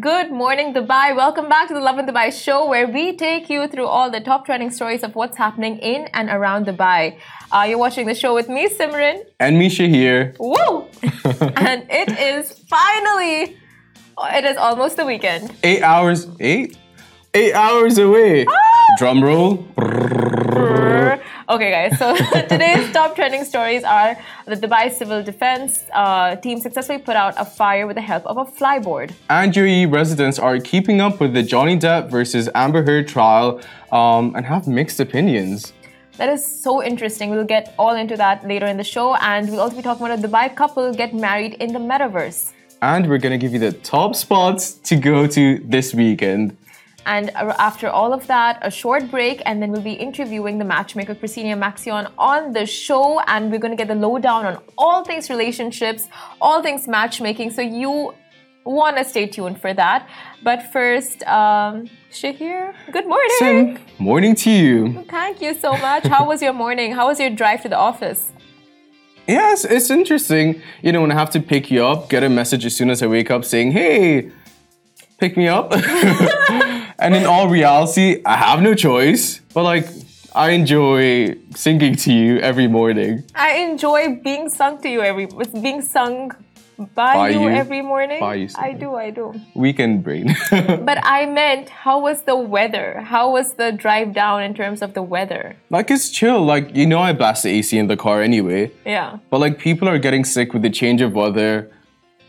[0.00, 1.14] Good morning, Dubai.
[1.14, 4.44] Welcome back to the Lovin Dubai show, where we take you through all the top
[4.44, 7.16] trending stories of what's happening in and around Dubai.
[7.52, 9.22] Uh, you're watching the show with me, Simran.
[9.38, 10.34] And Misha here.
[10.40, 10.88] Woo!
[11.02, 13.56] and it is finally,
[14.34, 15.54] it is almost the weekend.
[15.62, 16.76] Eight hours, eight?
[17.32, 18.46] Eight hours away.
[18.46, 18.94] Ah!
[18.98, 19.64] Drum roll.
[21.46, 22.16] Okay, guys, so
[22.48, 24.16] today's top trending stories are
[24.46, 28.38] the Dubai Civil Defense uh, team successfully put out a fire with the help of
[28.38, 29.12] a flyboard.
[29.28, 33.60] And UAE residents are keeping up with the Johnny Depp versus Amber Heard trial
[33.92, 35.74] um, and have mixed opinions.
[36.16, 37.28] That is so interesting.
[37.28, 40.18] We'll get all into that later in the show, and we'll also be talking about
[40.18, 42.52] a Dubai couple get married in the metaverse.
[42.80, 46.56] And we're going to give you the top spots to go to this weekend.
[47.06, 51.14] And after all of that, a short break, and then we'll be interviewing the matchmaker
[51.14, 55.28] Christiana Maxion on the show, and we're going to get the lowdown on all things
[55.28, 56.08] relationships,
[56.40, 57.50] all things matchmaking.
[57.50, 58.14] So you
[58.64, 60.08] want to stay tuned for that.
[60.42, 63.36] But first, um, Shahir, good morning.
[63.38, 65.04] Sim, morning to you.
[65.10, 66.06] Thank you so much.
[66.06, 66.92] How was your morning?
[66.92, 68.32] How was your drive to the office?
[69.26, 70.62] Yes, it's interesting.
[70.82, 73.02] You know, when I have to pick you up, get a message as soon as
[73.02, 74.30] I wake up saying, hey,
[75.18, 75.72] pick me up.
[76.98, 79.40] and in all reality, I have no choice.
[79.52, 79.86] But like,
[80.34, 83.24] I enjoy singing to you every morning.
[83.34, 85.28] I enjoy being sung to you every,
[85.60, 86.32] being sung
[86.76, 87.48] by, By you, you.
[87.50, 88.18] every morning.
[88.18, 89.32] By you, I do, I do.
[89.54, 90.34] Weekend brain.
[90.50, 93.00] But I meant, how was the weather?
[93.00, 95.54] How was the drive down in terms of the weather?
[95.70, 96.44] like, it's chill.
[96.44, 98.72] Like, you know, I blast the AC in the car anyway.
[98.84, 99.18] Yeah.
[99.30, 101.70] But like, people are getting sick with the change of weather.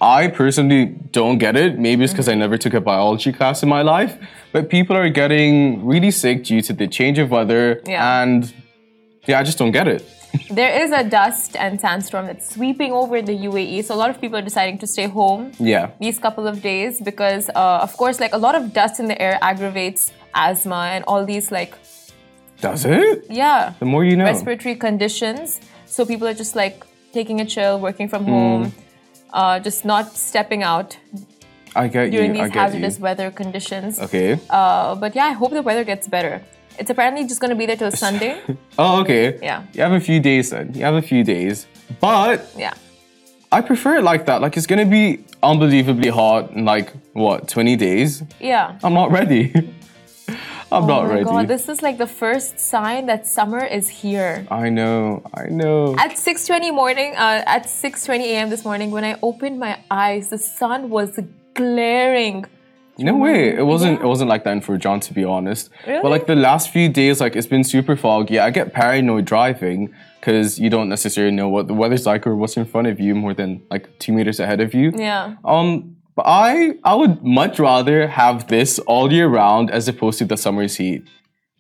[0.06, 1.80] I personally don't get it.
[1.80, 4.14] Maybe it's because I never took a biology class in my life.
[4.54, 7.82] But people are getting really sick due to the change of weather.
[7.88, 8.22] Yeah.
[8.22, 8.54] And
[9.26, 10.02] yeah, I just don't get it.
[10.62, 13.84] There is a dust and sandstorm that's sweeping over the UAE.
[13.86, 15.86] So a lot of people are deciding to stay home Yeah.
[16.00, 19.18] these couple of days because, uh, of course, like a lot of dust in the
[19.26, 21.74] air aggravates asthma and all these, like,
[22.62, 23.26] Does it?
[23.30, 24.26] yeah, The more you know.
[24.26, 25.62] respiratory conditions.
[25.86, 28.74] So people are just like taking a chill, working from home,
[29.36, 30.98] uh, just not stepping out
[31.76, 32.42] I get during you.
[32.42, 33.04] I these get hazardous you.
[33.04, 34.00] weather conditions.
[34.00, 34.40] Okay.
[34.50, 36.42] Uh, but yeah, I hope the weather gets better.
[36.80, 38.42] It's apparently just going to be there till Sunday.
[38.78, 39.40] Oh, okay.
[39.42, 39.64] Yeah.
[39.74, 40.74] You have a few days then.
[40.74, 41.68] You have a few days.
[42.02, 42.74] But Yeah.
[43.52, 44.42] I prefer it like that.
[44.42, 48.22] Like it's gonna be unbelievably hot in like what, 20 days?
[48.40, 48.78] Yeah.
[48.84, 49.54] I'm not ready.
[50.72, 51.24] I'm Oh not my ready.
[51.26, 54.46] god, this is like the first sign that summer is here.
[54.50, 55.96] I know, I know.
[55.98, 58.50] At 6:20 morning, uh, at 6:20 a.m.
[58.50, 61.20] this morning, when I opened my eyes, the sun was
[61.54, 62.46] glaring.
[62.98, 63.50] No way.
[63.50, 65.70] It wasn't it wasn't like that in John to be honest.
[65.86, 66.02] Really?
[66.02, 68.40] But like the last few days, like it's been super foggy.
[68.40, 72.56] I get paranoid driving because you don't necessarily know what the weather's like or what's
[72.56, 74.92] in front of you more than like two meters ahead of you.
[74.96, 75.36] Yeah.
[75.44, 80.26] Um, but I I would much rather have this all year round as opposed to
[80.26, 81.04] the summer's heat.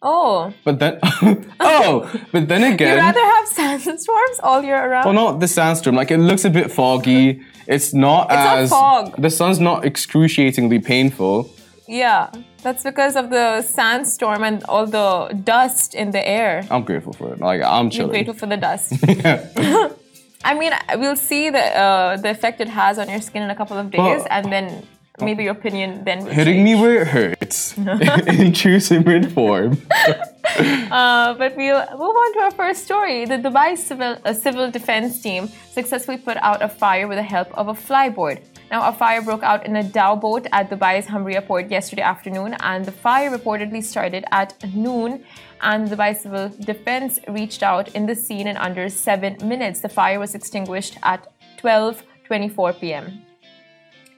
[0.02, 1.00] Oh, But then,
[1.60, 5.06] oh, but then again you rather have sandstorms all year around?
[5.06, 5.96] well, not the sandstorm.
[5.96, 7.42] Like it looks a bit foggy.
[7.68, 9.16] It's not not as fog.
[9.20, 11.50] the sun's not excruciatingly painful.
[11.88, 12.30] Yeah,
[12.62, 16.66] that's because of the sandstorm and all the dust in the air.
[16.70, 17.40] I'm grateful for it.
[17.40, 18.14] Like I'm chilling.
[18.14, 18.94] You're grateful for the dust.
[20.45, 23.56] I mean, we'll see the uh, the effect it has on your skin in a
[23.56, 24.85] couple of days, and then
[25.19, 29.81] maybe your opinion then will Hitting me where it hurts in true Simran form.
[30.86, 33.26] Uh, but we'll move on to our first story.
[33.26, 37.52] The Dubai Civil, uh, Civil Defense Team successfully put out a fire with the help
[37.58, 38.40] of a flyboard.
[38.72, 42.56] Now, a fire broke out in a dhow boat at Dubai's Hamria port yesterday afternoon,
[42.62, 45.24] and the fire reportedly started at noon.
[45.62, 49.82] And the Dubai Civil Defense reached out in the scene in under seven minutes.
[49.82, 51.28] The fire was extinguished at
[51.62, 53.25] 12:24 p.m.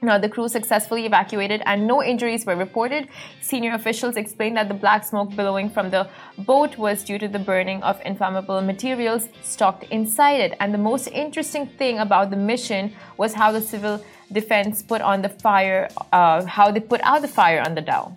[0.00, 3.08] Now, the crew successfully evacuated and no injuries were reported.
[3.40, 7.40] Senior officials explained that the black smoke billowing from the boat was due to the
[7.40, 10.56] burning of inflammable materials stocked inside it.
[10.60, 15.22] And the most interesting thing about the mission was how the civil defense put on
[15.22, 18.12] the fire, uh, how they put out the fire on the dhow.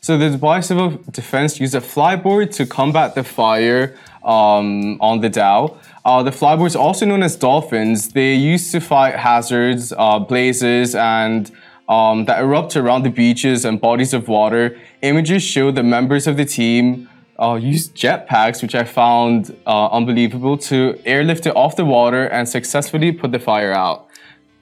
[0.00, 5.30] So the Dubai Civil Defense used a flyboard to combat the fire um, on the
[5.30, 5.78] dhow.
[6.04, 11.50] Uh, the flyboards, also known as dolphins, they used to fight hazards, uh, blazes, and
[11.88, 14.76] um, that erupt around the beaches and bodies of water.
[15.02, 17.08] Images show the members of the team
[17.40, 22.46] uh, used jetpacks, which I found uh, unbelievable, to airlift it off the water and
[22.48, 24.06] successfully put the fire out.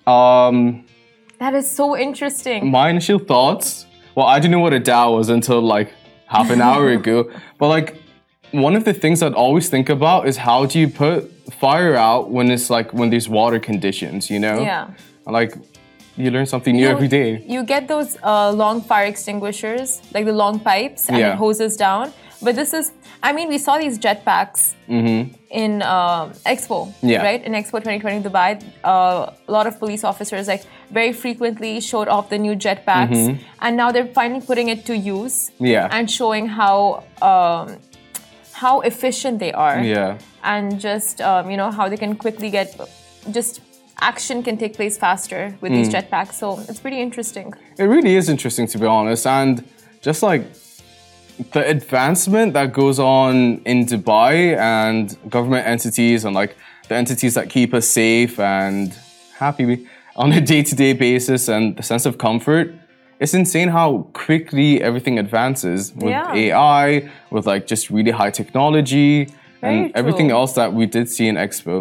[0.06, 0.85] Um,
[1.39, 2.71] That is so interesting.
[2.71, 5.93] my initial thoughts well i didn't know what a dhow was until like
[6.27, 8.01] half an hour ago but like
[8.52, 12.31] one of the things i'd always think about is how do you put fire out
[12.31, 14.88] when it's like when there's water conditions you know Yeah.
[15.26, 15.54] like
[16.16, 17.43] you learn something new You- every day.
[17.49, 21.32] You get those uh, long fire extinguishers, like the long pipes, and Yeah.
[21.32, 22.12] it hoses down.
[22.43, 26.93] But this is, I mean, we saw these jetpacks in um, Expo.
[27.00, 27.22] Yeah.
[27.22, 27.43] right?
[27.43, 32.28] In Expo 2020 Dubai, uh, a lot of police officers like very frequently showed off
[32.28, 35.50] the new jetpacks, and now they're finally putting it to use.
[35.58, 35.88] Yeah.
[35.90, 37.78] And showing how um,
[38.64, 40.11] how efficient they are Yeah.
[40.55, 42.69] and just um, you know how they can quickly get
[43.38, 43.53] just
[44.12, 45.94] action can take place faster with these Mm.
[45.94, 47.47] jetpacks so it's pretty interesting
[47.82, 49.55] It really is interesting to be honest, and
[50.09, 50.43] just like
[51.56, 54.35] the advancement that goes on in Dubai
[54.81, 55.05] and
[55.37, 56.53] government entities and like
[56.88, 58.87] the entities that keep us safe and
[59.44, 59.87] happy
[60.23, 62.67] on a day-to-day basis and the sense of comfort.
[63.22, 63.88] It's insane how
[64.26, 66.34] quickly everything advances with Yeah.
[66.34, 69.28] AI, with like just really high technology
[69.60, 71.76] Very and everything else that we did see in Expo.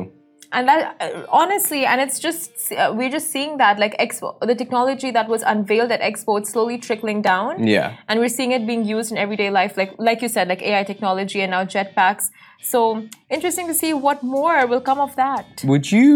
[0.57, 4.57] and that uh, honestly and it's just uh, we're just seeing that like expo the
[4.63, 7.87] technology that was unveiled at expo it's slowly trickling down Yeah.
[8.09, 10.83] and we're seeing it being used in everyday life like like you said like ai
[10.91, 12.25] technology and now jetpacks
[12.73, 12.79] so
[13.37, 16.11] interesting to see what more will come of that Would you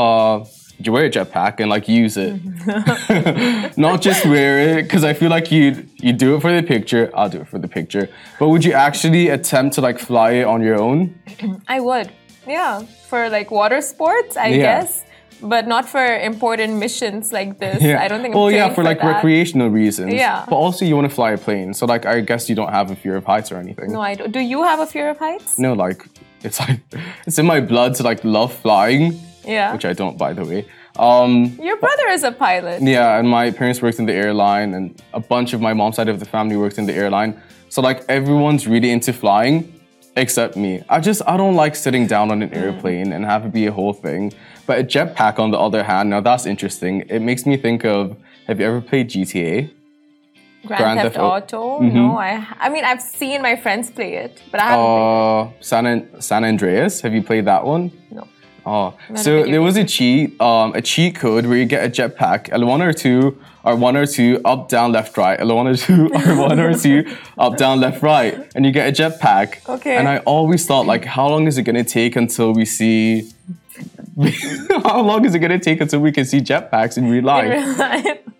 [0.00, 0.36] uh
[0.78, 2.34] you wear a jetpack and like use it?
[2.44, 3.80] Mm-hmm.
[3.80, 7.10] Not just wear it, because I feel like you you do it for the picture.
[7.14, 8.08] I'll do it for the picture.
[8.38, 11.14] But would you actually attempt to like fly it on your own?
[11.68, 12.10] I would.
[12.46, 12.82] Yeah.
[13.08, 14.56] For like water sports, I Yeah.
[14.80, 15.04] guess.
[15.44, 17.82] But not for important missions like this.
[17.90, 18.00] Yeah.
[18.04, 19.14] I don't think Well, yeah, trained for like that.
[19.14, 20.14] recreational reasons.
[20.14, 20.44] Yeah.
[20.48, 22.90] But also, you want to fly a plane, so like I guess you don't have
[22.92, 23.92] a fear of heights or anything.
[23.92, 24.30] No, I don't.
[24.32, 25.58] Do you have a fear of heights?
[25.58, 26.00] No, like
[26.44, 26.78] it's like
[27.26, 29.72] it's in my blood to like love flying, Yeah.
[29.72, 30.66] which I don't, by the way.
[30.98, 32.82] Um, Your brother is a pilot.
[32.82, 36.08] Yeah, and my parents worked in the airline, and a bunch of my mom's side
[36.08, 37.40] of the family worked in the airline.
[37.70, 39.72] So like everyone's really into flying,
[40.16, 40.82] except me.
[40.90, 42.56] I just I don't like sitting down on an Mm.
[42.62, 44.32] airplane and have it be a whole thing.
[44.66, 47.00] But a jetpack, on the other hand, now that's interesting.
[47.08, 48.16] It makes me think of.
[48.46, 49.70] Have you ever played GTA?
[50.66, 51.58] Grand, Grand Theft, Theft Auto.
[51.60, 51.82] Auto.
[51.82, 52.46] No, I.
[52.60, 56.08] I mean, I've seen my friends play it, but I haven't played Uh, San An-
[56.20, 57.00] San Andreas.
[57.00, 57.90] Have you played that one?
[58.10, 58.28] No.
[58.64, 61.88] Oh, Not so there was a cheat, um, a cheat code where you get a
[61.88, 65.66] jetpack, L one or two, or one or two, up, down, left, right, L one
[65.68, 67.04] or two, or one or two,
[67.38, 69.68] up, down, left, right, and you get a jetpack.
[69.68, 69.96] Okay.
[69.96, 73.32] And I always thought, like, how long is it gonna take until we see?
[74.84, 77.50] how long is it gonna take until we can see jetpacks in real life?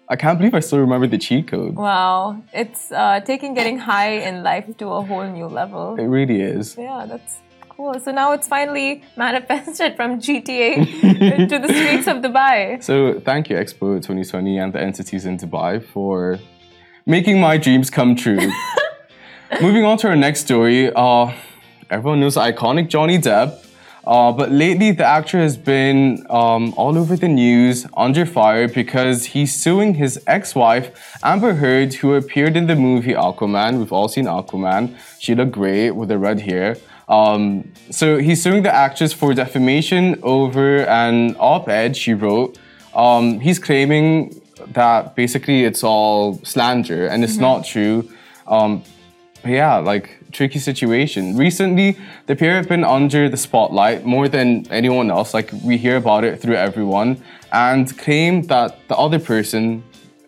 [0.09, 1.75] I can't believe I still remember the cheat code.
[1.75, 5.97] wow, it's uh, taking getting high in life to a whole new level.
[5.99, 6.77] It really is.
[6.77, 7.39] Yeah, that's
[7.83, 8.01] cool.
[8.01, 12.83] So now it's finally manifested from GTA to the streets of Dubai.
[12.83, 16.39] So thank you, Expo 2020 and the entities in Dubai for
[17.07, 18.53] making my dreams come true.
[19.61, 21.33] Moving on to our next story, uh,
[21.91, 23.59] everyone knows iconic Johnny Depp.
[24.05, 29.27] Uh, but lately, the actor has been um, all over the news, under fire, because
[29.27, 30.87] he's suing his ex-wife,
[31.23, 33.79] Amber Heard, who appeared in the movie Aquaman.
[33.79, 34.97] We've all seen Aquaman.
[35.21, 36.77] She looked great with the red hair.
[37.13, 42.59] Um, so he's suing the actress for defamation over an op-ed she wrote.
[42.95, 48.11] Um, he's claiming that basically it's all slander and it's not true.
[48.47, 48.83] Um,
[49.45, 51.37] yeah, like tricky situation.
[51.37, 51.99] Recently,
[52.29, 55.35] the pair have been under the spotlight more than anyone else.
[55.35, 57.23] Like we hear about it through everyone,
[57.53, 59.83] and claim that the other person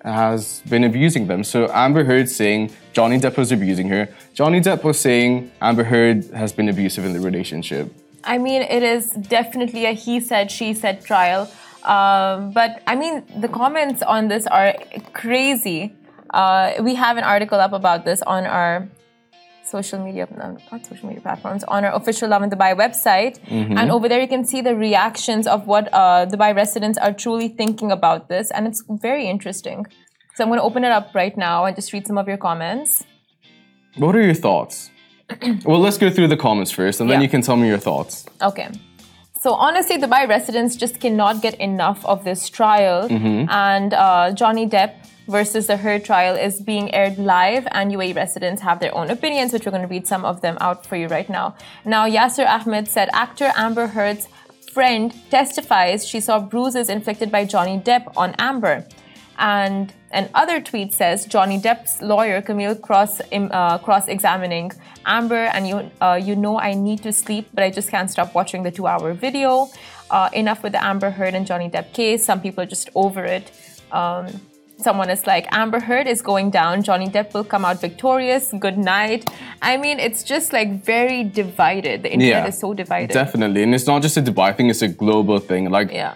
[0.05, 1.43] has been abusing them.
[1.45, 4.09] So Amber Heard saying Johnny Depp was abusing her.
[4.35, 7.93] Johnny Depp was saying Amber Heard has been abusive in the relationship.
[8.23, 11.51] I mean, it is definitely a he said, she said trial.
[11.85, 14.75] Um, but I mean, the comments on this are
[15.13, 15.95] crazy.
[16.31, 18.89] Uh, we have an article up about this on our
[19.65, 23.39] social media, no, not social media platforms, on our official Lovin Dubai website.
[23.51, 27.49] And over there, you can see the reactions of what uh, Dubai residents are truly
[27.49, 28.51] thinking about this.
[28.51, 29.87] And it's very interesting.
[30.35, 32.37] So I'm going to open it up right now and just read some of your
[32.37, 33.05] comments.
[33.97, 34.91] What are your thoughts?
[35.65, 37.25] well, let's go through the comments first, and then Yeah.
[37.25, 38.27] you can tell me your thoughts.
[38.43, 38.69] Okay.
[39.41, 44.93] So honestly, Dubai residents just cannot get enough of this trial, and uh, Johnny Depp
[45.29, 49.53] versus the Heard trial is being aired live, and UAE residents have their own opinions,
[49.53, 51.57] which we're going to read some of them out for you right now.
[51.85, 54.29] Now, Yasser Ahmed said actor Amber Heard's
[54.73, 58.87] friend testifies she saw bruises inflicted by Johnny Depp on Amber.
[59.39, 64.71] And an other tweet says Johnny Depp's lawyer Camille cross uh, cross examining
[65.07, 68.35] Amber, and you uh, you know I need to sleep, but I just can't stop
[68.35, 69.69] watching the two hour video.
[70.11, 72.25] Uh, enough with the Amber Heard and Johnny Depp case.
[72.25, 73.51] Some people are just over it.
[73.91, 74.27] Um,
[74.79, 76.83] someone is like Amber Heard is going down.
[76.83, 78.53] Johnny Depp will come out victorious.
[78.59, 79.29] Good night.
[79.63, 82.03] I mean, it's just like very divided.
[82.03, 83.13] The internet Yeah, is so divided.
[83.13, 85.71] Definitely, and it's not just a Dubai thing; it's a global thing.
[85.71, 86.15] Like Yeah.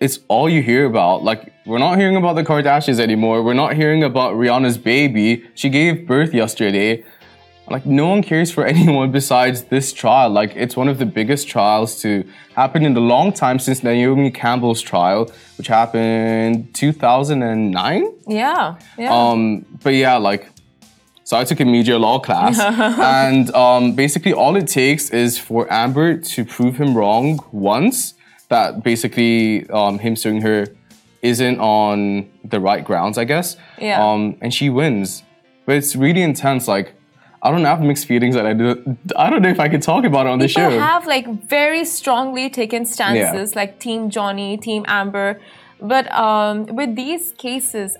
[0.00, 1.22] it's all you hear about.
[1.24, 3.42] Like, we're not hearing about the Kardashians anymore.
[3.42, 5.44] We're not hearing about Rihanna's baby.
[5.54, 7.04] She gave birth yesterday.
[7.70, 10.30] Like, no one cares for anyone besides this trial.
[10.30, 12.24] Like, it's one of the biggest trials to
[12.56, 18.12] happen in a long time since Naomi Campbell's trial, which happened 2009.
[18.26, 18.76] Yeah.
[18.98, 19.14] Yeah.
[19.14, 20.50] Um, but yeah, like,
[21.22, 22.58] so I took a media law class,
[22.98, 28.14] and um, basically all it takes is for Amber to prove him wrong once,
[28.48, 30.66] that basically um, him suing her
[31.22, 33.56] isn't on the right grounds, I guess.
[33.78, 34.04] Yeah.
[34.04, 35.22] Um, and she wins,
[35.66, 36.66] but it's really intense.
[36.66, 36.94] Like,
[37.42, 38.96] I don't have mixed feelings, that I do.
[39.16, 40.68] I don't know if I can talk about it on the show.
[40.68, 45.40] People have like very strongly taken stances, like Team Johnny, Team Amber.
[45.80, 47.96] But um, with these cases,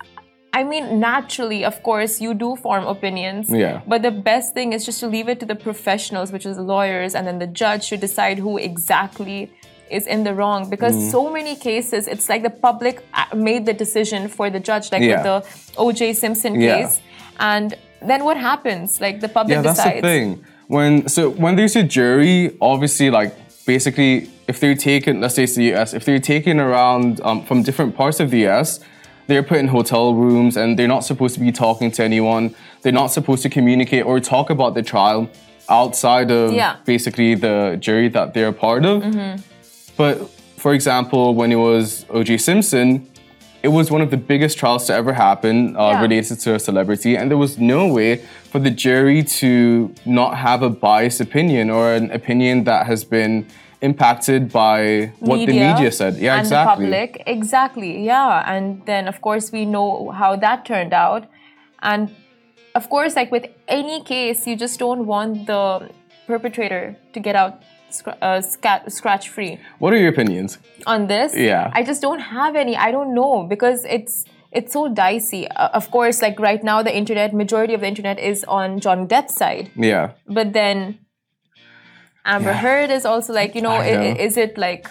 [0.53, 3.49] I mean, naturally, of course, you do form opinions.
[3.49, 3.81] Yeah.
[3.87, 6.63] But the best thing is just to leave it to the professionals, which is the
[6.63, 9.51] lawyers, and then the judge to decide who exactly
[9.91, 10.69] is in the wrong.
[10.69, 11.11] Because Mm.
[11.11, 15.03] so many cases, it's like the public uh, made the decision for the judge, like
[15.03, 15.15] Yeah.
[15.15, 16.13] with the O.J.
[16.13, 16.77] Simpson Yeah.
[16.83, 17.01] case,
[17.39, 19.01] and then what happens?
[19.01, 19.97] Like the public yeah, that's decides.
[19.97, 20.45] the thing.
[20.69, 23.35] When so when there's a jury, obviously, like
[23.67, 27.63] basically, if they're taken, let's say it's the U.S., if they're taken around um, from
[27.63, 28.81] different parts of the U.S.,
[29.27, 32.55] they're put in hotel rooms and they're not supposed to be talking to anyone.
[32.83, 35.29] They're not supposed to communicate or talk about the trial
[35.69, 36.77] outside of Yeah.
[36.85, 39.05] basically the jury that they're a part of.
[39.97, 42.39] But for example, when it was O.J.
[42.39, 43.09] Simpson,
[43.63, 46.03] it was one of the biggest trials to ever happen uh, Yeah.
[46.03, 48.17] related to a celebrity, and there was no way
[48.51, 53.47] for the jury to not have a biased opinion or an opinion that has been
[53.83, 56.17] impacted by what the media said.
[56.17, 56.87] Yeah, and exactly.
[56.87, 57.23] the public.
[57.27, 58.45] Exactly, yeah.
[58.47, 61.27] And then, of course, we know how that turned out.
[61.83, 62.15] And
[62.75, 65.91] of course, like with any case, you just don't want the
[66.27, 67.63] perpetrator to get out
[67.95, 69.59] scr- uh, sca- scratch free.
[69.79, 70.59] What are your opinions?
[70.87, 71.71] On this, Yeah.
[71.75, 72.77] I just don't have any.
[72.77, 75.47] I don't know because it's it's so dicey.
[75.49, 79.07] Uh, of course, like right now, the internet majority of the internet is on Johnny
[79.07, 80.11] Depp's side, Yeah.
[80.27, 80.99] but then
[82.25, 82.57] Amber Yeah.
[82.59, 84.03] Heard is also like, you know, know.
[84.27, 84.89] is it like,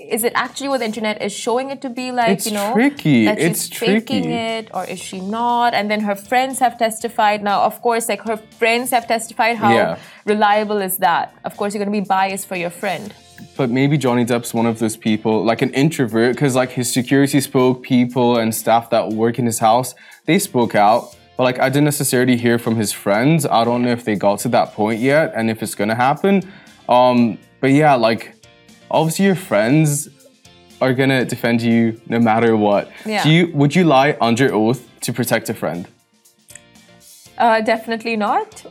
[0.00, 2.72] is it actually what the internet is showing it to be like, It's you know?
[2.72, 3.26] tricky.
[3.26, 4.32] That she's It's faking tricky.
[4.32, 5.74] it, or is she not?
[5.74, 7.42] And then her friends have testified.
[7.42, 9.56] Now, of course, like her friends have testified.
[9.56, 9.96] How Yeah.
[10.24, 11.34] reliable is that?
[11.44, 13.12] Of course, you're going to be biased for your friend.
[13.56, 17.40] But maybe Johnny Depp's one of those people, like an introvert, because like his security
[17.40, 19.94] spoke, people and staff that work in his house,
[20.26, 21.14] they spoke out.
[21.36, 23.46] But like I didn't necessarily hear from his friends.
[23.46, 26.42] I don't know if they got to that point yet and if it's gonna happen.
[26.88, 28.34] Um, but yeah, like
[28.90, 30.08] obviously your friends
[30.80, 32.90] are gonna defend you no matter what.
[33.04, 33.22] Yeah.
[33.24, 35.86] Do you would you lie under oath to protect a friend?
[37.38, 38.64] Uh, definitely not.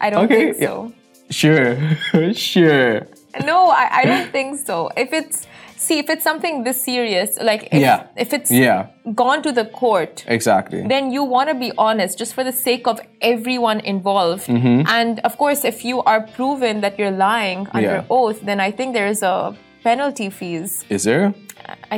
[0.00, 0.68] I don't Okay, think yeah.
[0.68, 0.92] so.
[1.30, 3.06] Sure, sure.
[3.44, 4.90] No, I, I don't think so.
[4.96, 8.06] If it's see, if it's something this serious, like if, Yeah.
[8.16, 10.86] if it's Yeah, gone to the court, exactly.
[10.86, 14.46] then you want to be honest just for the sake of everyone involved.
[14.46, 14.82] Mm-hmm.
[14.88, 18.04] And of course, if you are proven that you're lying under Yeah.
[18.18, 19.54] oath, then I think there is a
[19.90, 20.84] penalty fees.
[20.88, 21.32] Is there?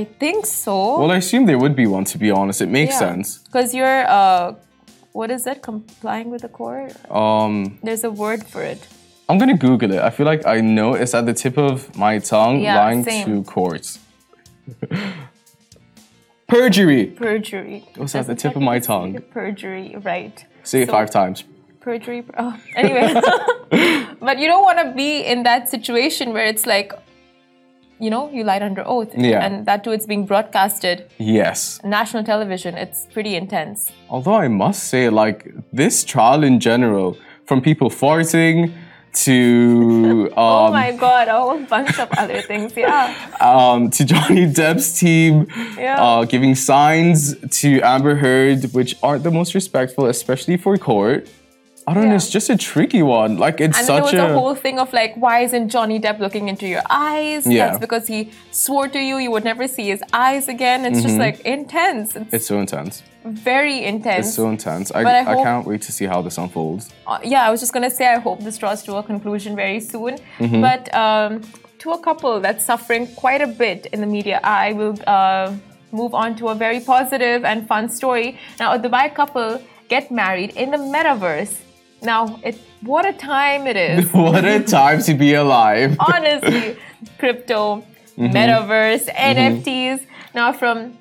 [0.01, 0.99] I think so.
[1.01, 2.05] Well, I assume there would be one.
[2.13, 3.39] To be honest, it makes sense.
[3.39, 4.55] Because you're, uh,
[5.13, 5.63] what is it?
[5.63, 6.93] Complying with the court?
[7.11, 8.81] Um, There's a word for it.
[9.29, 10.01] I'm gonna Google it.
[10.09, 13.25] I feel like I know it's at the tip of my tongue, Yeah, lying same.
[13.27, 13.99] to courts.
[16.55, 17.07] Perjury.
[17.07, 17.85] Perjury.
[17.97, 19.21] was at the tip of my tongue.
[19.39, 20.37] Perjury, right.
[20.63, 21.45] Say it five times.
[21.81, 22.21] perjury.
[22.43, 23.09] Oh, anyway,
[24.27, 26.93] but you don't want to be in that situation where it's like,
[28.01, 29.45] you know, you lied under oath, Yeah.
[29.45, 31.81] and that too, it's being broadcasted Yes.
[31.85, 32.77] national television.
[32.77, 33.91] It's pretty intense.
[34.09, 38.73] Although I must say, like this trial in general, from people farting
[39.25, 42.73] to oh um, my god, a whole bunch of other things.
[42.77, 45.47] Yeah, um, to Johnny Depp's team,
[45.79, 45.97] Yeah.
[46.03, 51.27] uh, giving signs to Amber Heard, which aren't the most respectful, especially for court.
[51.89, 52.15] I don't know.
[52.21, 53.33] It's just a tricky one.
[53.45, 55.99] Like it's and such there was a a whole thing of like, why isn't Johnny
[56.05, 57.47] Depp looking into your eyes?
[57.47, 57.59] Yeah.
[57.61, 58.21] That's because he
[58.65, 60.79] swore to you you would never see his eyes again.
[60.89, 62.09] It's just like intense.
[62.15, 62.37] It's, Mm-hmm.
[62.37, 62.95] It's so intense.
[63.25, 64.27] very intense.
[64.27, 64.87] It's so intense.
[64.99, 66.85] I, I I, can't wait to see how this unfolds.
[67.07, 69.81] uh, yeah, I was just gonna say I hope this draws to a conclusion very
[69.93, 70.13] soon.
[70.39, 70.61] Mm-hmm.
[70.67, 71.31] But um,
[71.83, 75.55] to a couple that's suffering quite a bit in the media, I will uh,
[76.01, 78.29] move on to a very positive and fun story.
[78.61, 79.49] Now, a Dubai couple
[79.89, 81.55] get married in the metaverse.
[82.03, 84.13] Now, it what a time it is.
[84.13, 85.97] what a time to be alive.
[86.15, 86.77] Honestly,
[87.19, 87.85] crypto,
[88.19, 88.35] Mm-hmm.
[88.37, 90.05] metaverse, NFTs.
[90.35, 90.99] Now, from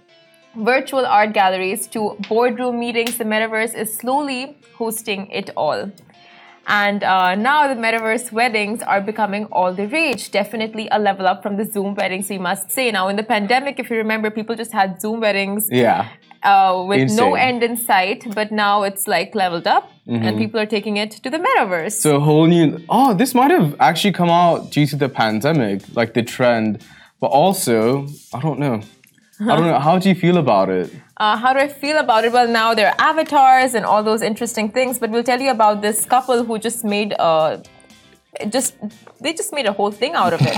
[0.56, 5.92] virtual art galleries to boardroom meetings, the metaverse is slowly hosting it all.
[6.68, 10.30] And uh, now the metaverse weddings are becoming all the rage.
[10.30, 12.92] Definitely a level up from the Zoom weddings, we must say.
[12.92, 16.10] Now, in the pandemic, if you remember, people just had Zoom weddings Yeah.
[16.44, 20.66] Uh, with no end in sight, but now it's like leveled up and people are
[20.66, 21.94] taking it to the metaverse.
[21.94, 22.80] So a whole new.
[22.90, 26.84] Oh, this might have actually come out due to the pandemic, like the trend.
[27.20, 28.82] But also, I don't know.
[29.42, 29.80] I don't know.
[29.88, 30.92] How do you feel about it?
[31.20, 32.32] Uh, how do I feel about it?
[32.32, 35.82] Well, now there are avatars and all those interesting things, but we'll tell you about
[35.82, 37.58] this couple who just made uh,
[38.50, 38.76] just
[39.20, 40.58] they just made a whole thing out of it.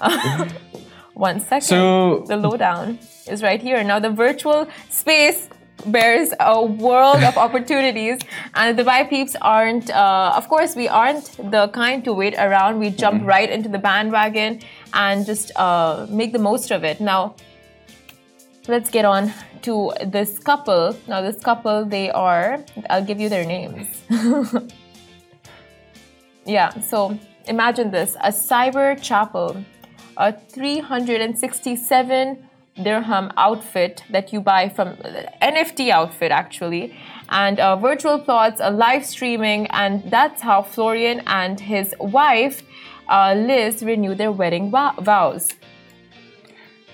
[1.14, 1.62] One second.
[1.62, 2.98] So- the lowdown
[3.28, 3.82] is right here.
[3.84, 5.48] Now the virtual space
[5.86, 8.20] bears a world of opportunities,
[8.54, 9.90] and the Dubai peeps aren't.
[9.90, 12.78] Uh, of course, we aren't the kind to wait around.
[12.78, 14.60] We jump right into the bandwagon
[14.92, 17.00] and just uh, make the most of it.
[17.00, 17.34] Now
[18.68, 19.32] let's get on
[19.62, 20.96] to this couple.
[21.06, 23.86] Now, this couple, they are, I'll give you their names.
[26.44, 29.64] yeah, so imagine this a cyber chapel,
[30.16, 32.47] a 367
[32.82, 34.96] dirham outfit that you buy from
[35.42, 36.96] NFT outfit actually,
[37.28, 42.62] and uh, virtual plots, a live streaming, and that's how Florian and his wife.
[43.08, 45.52] Uh, Liz renew their wedding vow- vows.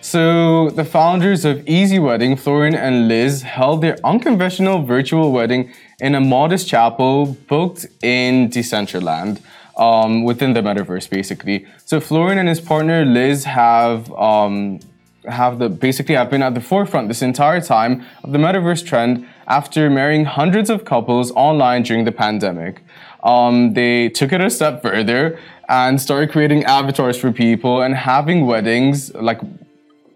[0.01, 6.15] So the founders of Easy Wedding, Florian and Liz, held their unconventional virtual wedding in
[6.15, 9.41] a modest chapel booked in Decentraland.
[9.77, 11.67] Um, within the metaverse, basically.
[11.85, 14.79] So Florian and his partner Liz have um,
[15.29, 19.27] have the basically have been at the forefront this entire time of the metaverse trend
[19.47, 22.83] after marrying hundreds of couples online during the pandemic.
[23.23, 25.39] Um, they took it a step further
[25.69, 29.41] and started creating avatars for people and having weddings like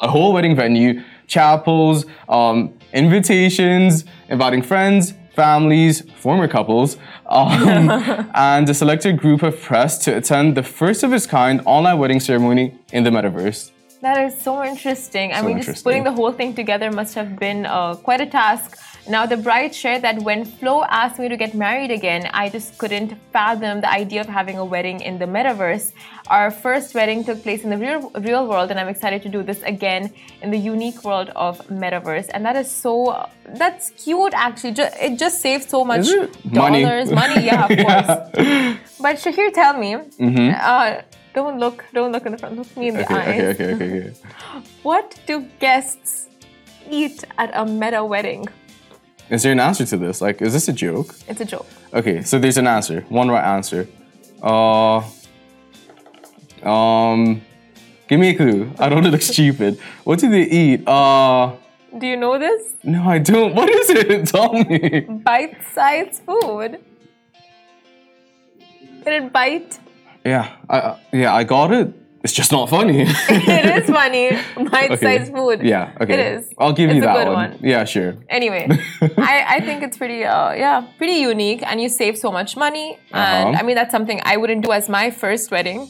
[0.00, 6.97] a whole wedding venue, chapels, um, invitations, inviting friends, families, former couples,
[7.27, 7.91] um,
[8.35, 12.21] and a selected group of press to attend the first of its kind online wedding
[12.21, 13.71] ceremony in the metaverse.
[14.00, 15.33] That is so interesting.
[15.33, 18.26] I So mean, just putting the whole thing together must have been uh, quite a
[18.26, 18.78] task.
[19.09, 22.76] Now, the bride shared that when Flo asked me to get married again, I just
[22.76, 25.92] couldn't fathom the idea of having a wedding in the metaverse.
[26.29, 29.42] Our first wedding took place in the real, real world, and I'm excited to do
[29.42, 32.29] this again in the unique world of metaverse.
[32.35, 34.75] And that is so, that's cute actually.
[35.01, 36.44] It just saves so much it?
[36.44, 36.83] Money.
[36.83, 37.11] dollars.
[37.11, 38.79] Money, yeah, of course.
[39.01, 39.94] But Shahir, tell me,
[40.53, 41.01] uh,
[41.38, 43.05] don't look, don't look in the front, look me in the.
[43.05, 43.55] Okay, eyes.
[43.55, 44.12] okay, okay, okay, okay.
[44.88, 45.35] What do
[45.66, 46.12] guests
[47.01, 48.42] eat at a meta wedding?
[49.35, 50.16] Is there an answer to this?
[50.27, 51.11] Like, is this a joke?
[51.31, 51.66] It's a joke.
[52.01, 52.98] Okay, so there's an answer.
[53.20, 53.83] One right answer.
[54.42, 54.98] Uh,
[56.62, 57.20] um,
[58.09, 58.70] give me a clue.
[58.79, 59.79] I don't want to look stupid.
[60.05, 60.79] What do they eat?
[60.88, 61.44] Uh,
[61.98, 62.62] Do you know this?
[62.83, 63.55] no, I don't.
[63.59, 64.27] What is it?
[64.33, 65.01] Tell me.
[65.31, 66.70] Bite-sized food.
[69.05, 69.72] Did it bite?
[70.29, 71.88] Yeah, I, uh, yeah, I got it.
[72.25, 73.03] It's just not funny.
[73.07, 74.37] it is funny.
[74.71, 75.62] Bite-sized food.
[75.62, 76.14] Yeah, okay.
[76.14, 76.53] It is.
[76.59, 77.59] I'll give it's you that good one.
[77.62, 78.17] Yeah, sure.
[78.29, 78.67] Anyway,
[79.17, 82.99] I, I think it's pretty, uh, yeah, pretty unique, and you save so much money.
[83.12, 83.59] And Uh-huh.
[83.59, 85.88] I mean, that's something I wouldn't do as my first wedding.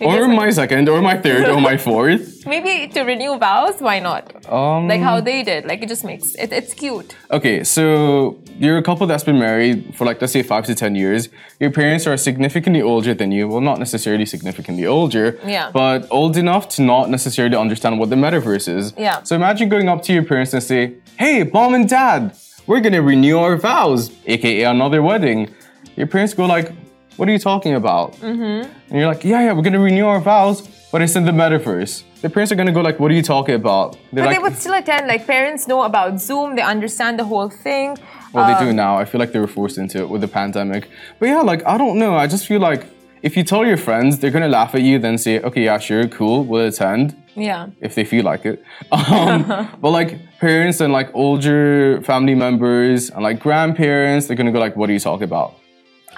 [0.00, 2.46] Or my second, or my third, or my fourth.
[2.46, 3.80] maybe to renew vows.
[3.80, 4.24] Why not?
[4.50, 5.64] Um, Like how they did.
[5.66, 7.14] Like it just makes it, it's cute.
[7.30, 10.94] Okay, so you're a couple that's been married for like let's say five to ten
[10.94, 11.28] years.
[11.60, 13.48] Your parents are significantly older than you.
[13.48, 15.70] Well, not necessarily significantly older, Yeah.
[15.72, 18.92] but old enough to not necessarily understand what the metaverse is.
[18.96, 19.22] Yeah.
[19.24, 22.32] So imagine going up to your parents and say, "Hey, mom and dad,
[22.68, 25.48] we're gonna renew our vows, aka another wedding."
[25.96, 26.70] Your parents go like,
[27.18, 28.60] "What are you talking about?" Mm-hmm.
[28.90, 30.58] And you're like, "Yeah, yeah, we're gonna renew our vows,
[30.92, 33.54] but it's in the metaverse." The parents are gonna go like, "What are you talking
[33.54, 35.06] about?" They're But like, they would still attend.
[35.12, 37.88] Like parents know about Zoom, they understand the whole thing.
[38.32, 38.92] Well, they do Um, now.
[39.02, 40.82] I feel like they were forced into it with the pandemic.
[41.18, 42.12] But yeah, like I don't know.
[42.24, 42.82] I just feel like
[43.22, 46.06] if you tell your friends, they're gonna laugh at you, then say, "Okay, yeah, sure,
[46.08, 47.66] cool, we'll attend." Yeah.
[47.80, 48.62] If they feel like it.
[48.92, 54.60] Um, but like parents and like older family members and like grandparents, they're gonna go
[54.66, 55.54] like, "What are you talking about?"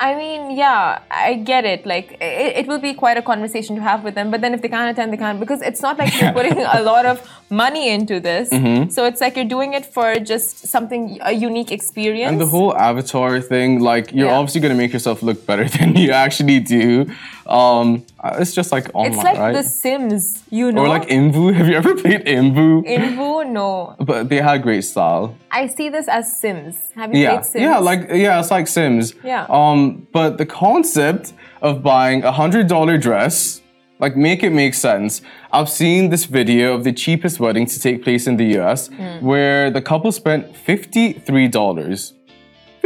[0.00, 1.84] I mean, yeah, I get it.
[1.84, 4.30] Like, it, it will be quite a conversation to have with them.
[4.30, 6.82] But then if they can't attend, they can't because it's not like you're putting a
[6.82, 8.48] lot of money into this.
[8.48, 8.88] Mm-hmm.
[8.90, 12.30] So it's like you're doing it for just something a unique experience.
[12.32, 14.38] And the whole avatar thing, like you're Yeah.
[14.38, 17.10] obviously gonna make yourself look better than you actually do.
[17.50, 18.04] Um,
[18.38, 19.52] it's just like online, it's like right?
[19.52, 20.82] The Sims, you know.
[20.82, 21.52] or like Imvu.
[21.58, 22.84] Have you ever played Imvu?
[22.86, 23.96] Invu, no.
[23.98, 25.34] but they had great style.
[25.50, 26.76] I see this as Sims.
[26.94, 27.62] Have you Yeah, played Sims?
[27.62, 29.14] yeah, like yeah, it's like Sims.
[29.24, 29.46] Yeah.
[29.48, 33.60] Um, but the concept of buying a hundred dollar dress,
[33.98, 35.20] like make it make sense.
[35.52, 38.88] I've seen this video of the cheapest wedding to take place in the U.S.
[38.88, 39.24] Hmm.
[39.26, 42.14] where the couple spent fifty three dollars.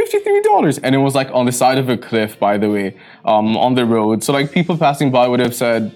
[0.07, 0.81] $53.
[0.83, 3.75] And it was like on the side of a cliff, by the way, um, on
[3.75, 4.23] the road.
[4.25, 5.93] So like people passing by would have said,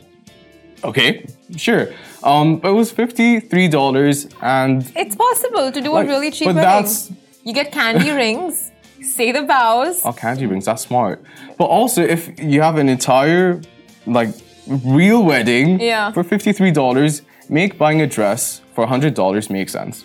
[0.85, 1.89] okay, sure.
[2.23, 6.55] Um, but it was $53 and It's possible to do Like, a really cheap but
[6.57, 6.69] wedding.
[6.71, 7.13] that's-
[7.45, 8.71] You get candy rings,
[9.03, 10.03] say the vows.
[10.05, 11.23] oh, candy rings, that's smart.
[11.57, 13.61] But also if you have an entire
[14.07, 14.31] like
[14.67, 16.13] real wedding Yeah.
[16.13, 20.05] for $53, make buying a dress for $100 make sense.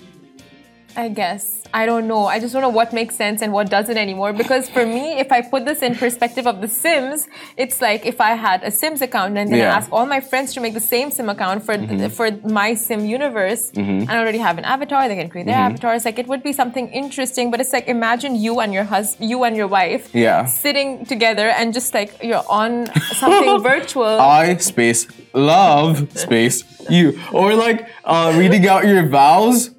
[0.95, 1.62] I guess.
[1.73, 2.25] I don't know.
[2.27, 4.31] I just don't know what makes sense and what doesn't anymore.
[4.31, 8.21] Because for me, if I put this in perspective of The Sims, it's like if
[8.21, 9.71] I had a Sims account and then Yeah.
[9.73, 12.07] I ask all my friends to make the same Sim account for mm-hmm.
[12.17, 12.27] for
[12.61, 14.01] my Sim universe, mm-hmm.
[14.07, 15.73] and I already have an avatar, they can create their mm-hmm.
[15.73, 16.05] avatars.
[16.05, 17.49] Like it would be something interesting.
[17.51, 20.45] But it's like imagine you and your husband, you and your wife, Yeah.
[20.45, 22.71] sitting together and just like you're on
[23.21, 24.19] something virtual.
[24.21, 27.19] I space love space you.
[27.31, 29.71] Or like uh, reading out your vows.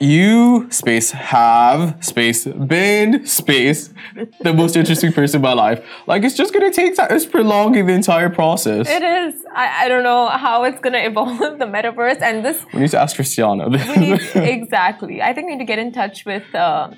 [0.00, 3.92] You space have space been space
[4.40, 5.84] the most interesting person in my life.
[6.06, 7.08] Like it's just gonna take time.
[7.10, 8.88] It's prolonging the entire process.
[8.88, 9.34] It is.
[9.54, 13.00] I, I don't know how it's gonna evolve the metaverse and this we need to
[13.00, 13.68] ask Christiana.
[13.68, 15.20] we need exactly.
[15.20, 16.90] I think we need to get in touch with uh,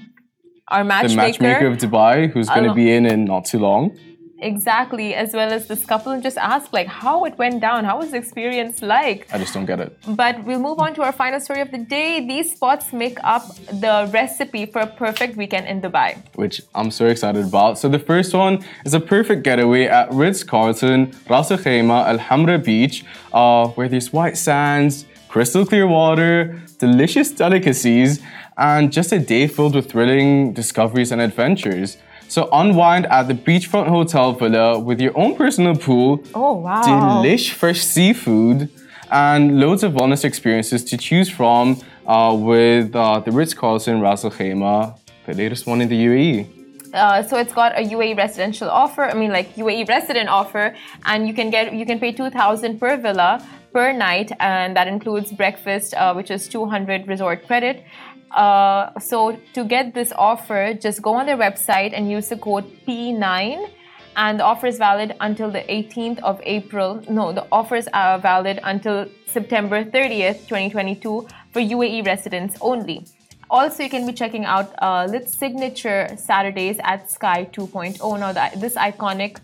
[0.69, 1.43] our the matchmaker.
[1.43, 3.97] matchmaker of Dubai, who's gonna be in in not too long.
[4.43, 7.85] Exactly, as well as this couple, and just ask like how it went down.
[7.85, 9.27] How was the experience like?
[9.33, 9.97] I just don't get it.
[10.09, 12.27] But we'll move on to our final story of the day.
[12.27, 16.17] These spots make up the recipe for a perfect weekend in Dubai.
[16.35, 17.79] which I'm so excited about.
[17.79, 22.63] So the first one is a perfect getaway at Ritz-Carlton, Ras Al Khaimah, Al Hamra
[22.63, 28.21] Beach, uh, where there's white sands, crystal clear water, delicious delicacies,
[28.57, 31.97] and just a day filled with thrilling discoveries and adventures.
[32.31, 36.81] So unwind at the beachfront hotel villa with your own personal pool, Oh wow!
[36.81, 38.71] delish fresh seafood,
[39.11, 44.31] and loads of wellness experiences to choose from uh, with uh, the Ritz-Carlton Ras Al
[44.31, 46.07] Khaimah, the latest one in the.
[46.07, 46.47] UAE.
[46.95, 49.05] Uh, so it's got a UAE residential offer.
[49.05, 52.79] I mean, like UAE resident offer, and you can get you can pay two thousand
[52.79, 57.85] per villa per night, and that includes breakfast, uh, which is two hundred resort credit.
[58.31, 62.65] Uh, so to get this offer, just go on their website and use the code
[62.87, 63.71] P9.
[64.17, 67.03] And the offer is valid until the 18th of April.
[67.09, 73.07] No, the offers are valid until September 30th, 2022 for UAE residents only.
[73.51, 78.21] Also, you can be checking out uh, Lit's signature Saturdays at Sky 2.0.
[78.21, 79.39] Now, that, this iconic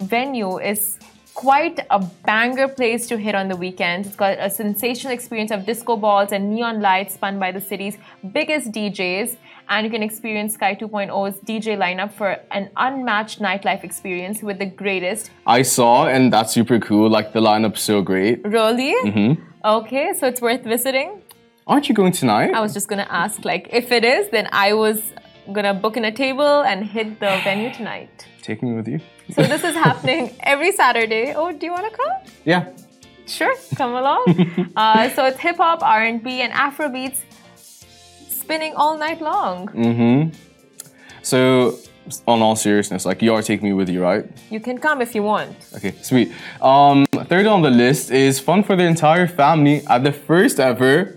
[0.00, 0.97] venue is
[1.38, 4.08] quite a banger place to hit on the weekends.
[4.08, 7.96] It's got a sensational experience of disco balls and neon lights spun by the city's
[8.32, 9.36] biggest DJs.
[9.68, 14.66] And you can experience Sky 2.0's DJ lineup for an unmatched nightlife experience with the
[14.66, 15.30] greatest.
[15.46, 17.08] I saw, and that's super cool.
[17.08, 18.44] Like the lineup's so great.
[18.44, 18.94] Really?
[19.08, 19.40] Mm-hmm.
[19.64, 21.22] Okay, so it's worth visiting.
[21.68, 22.52] Aren't you going tonight?
[22.52, 25.00] I was just gonna ask, like, if it is, then I was
[25.52, 28.26] gonna book in a table and hit the venue tonight.
[28.42, 28.98] Take me with you.
[29.34, 31.34] So this is happening every Saturday.
[31.34, 32.12] Oh, do you wanna come?
[32.44, 32.70] Yeah.
[33.26, 34.72] Sure, come along.
[34.76, 37.20] uh, so it's hip hop, R and B, and Afro beats,
[38.28, 39.68] spinning all night long.
[39.68, 39.96] Mm.
[39.96, 40.38] Hmm.
[41.20, 41.78] So,
[42.26, 44.24] on all seriousness, like you are taking me with you, right?
[44.50, 45.54] You can come if you want.
[45.76, 46.32] Okay, sweet.
[46.62, 51.16] Um, third on the list is fun for the entire family at the first ever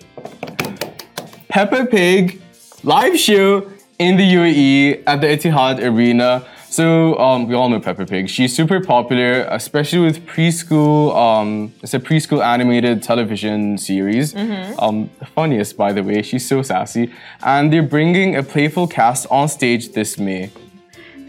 [1.47, 2.41] Peppa Pig
[2.83, 6.45] live show in the UAE at the Etihad Arena.
[6.71, 8.29] So um, we all know Peppa Pig.
[8.29, 11.13] She's super popular, especially with preschool.
[11.13, 14.33] Um, it's a preschool animated television series.
[14.79, 16.21] Um, the funniest, by the way.
[16.21, 17.11] She's so sassy,
[17.43, 20.49] and they're bringing a playful cast on stage this May.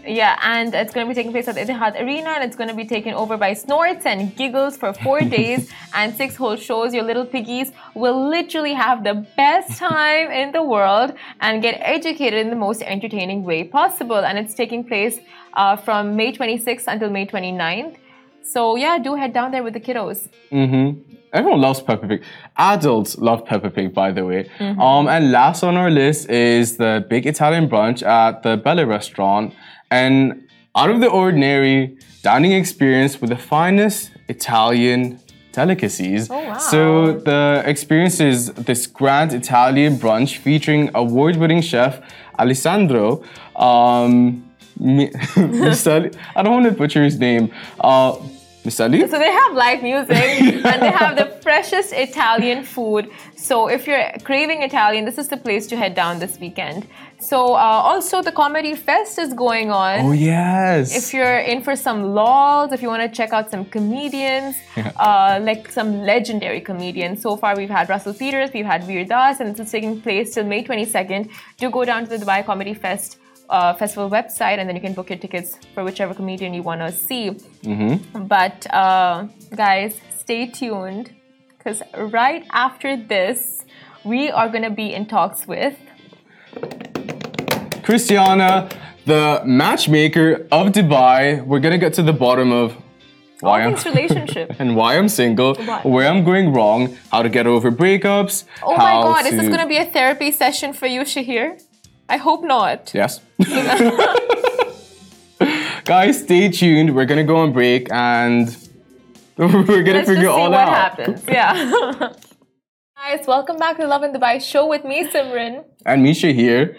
[0.05, 2.69] Yeah, and it's going to be taking place at the Etihad Arena, and it's going
[2.69, 6.93] to be taken over by Snorts and Giggles for four days and six whole shows.
[6.93, 12.39] Your little piggies will literally have the best time in the world and get educated
[12.39, 14.17] in the most entertaining way possible.
[14.17, 15.19] And it's taking place
[15.53, 17.95] uh, from May 26th until May 29th.
[18.43, 20.27] So yeah, do head down there with the kiddos.
[21.31, 22.23] Everyone loves Peppa Pig.
[22.57, 24.51] Adults love Peppa Pig, by the way.
[24.79, 29.55] Um, and last on our list is the big Italian brunch at the Bella restaurant.
[29.93, 35.19] An out of the ordinary dining experience with the finest Italian
[35.51, 36.31] delicacies.
[36.31, 36.57] Oh, wow.
[36.57, 42.01] So the experience is this grand Italian brunch featuring award-winning chef
[42.39, 43.23] Alessandro.
[43.55, 44.49] Um,
[44.81, 47.53] I don't want to butcher his name.
[47.79, 48.17] Uh,
[49.07, 50.17] So they have live music
[50.71, 53.09] and they have the freshest Italian food.
[53.35, 56.87] So if you're craving Italian, this is the place to head down this weekend.
[57.19, 59.99] So uh, also the Comedy Fest is going on.
[60.05, 60.95] Oh yes.
[60.95, 65.39] If you're in for some lols, if you want to check out some comedians, uh,
[65.41, 67.21] like some legendary comedians.
[67.21, 70.33] So far, we've had Russell Peters, we've had Vir Das, and this is taking place
[70.33, 71.29] till May 22nd.
[71.57, 73.17] Do go down to the Dubai Comedy Fest
[73.49, 76.81] uh, festival website, and then you can book your tickets for whichever comedian you want
[76.81, 77.31] to see.
[78.13, 81.13] But uh, guys, stay tuned
[81.57, 83.63] because right after this,
[84.03, 85.75] we are going to be in talks with.
[87.83, 88.69] Christiana,
[89.05, 91.45] the matchmaker of Dubai.
[91.45, 92.75] We're gonna get to the bottom of
[93.41, 94.55] why All I'm relationship.
[94.59, 95.81] and why I'm single, Why?
[95.81, 98.45] where I'm going wrong, how to get over breakups.
[98.63, 101.61] Oh my god, is this to- going to be a therapy session for you, Shahir?
[102.09, 102.91] I hope not.
[102.93, 103.21] Yes.
[105.85, 106.95] Guys, stay tuned.
[106.95, 108.55] We're gonna go on break and
[109.37, 110.73] we're gonna Let's figure just see all what out.
[110.73, 111.23] happens.
[111.27, 111.53] Yeah.
[112.95, 115.65] Guys, welcome back to Lovin Dubai show with me, Simran.
[115.85, 116.77] And Misha here.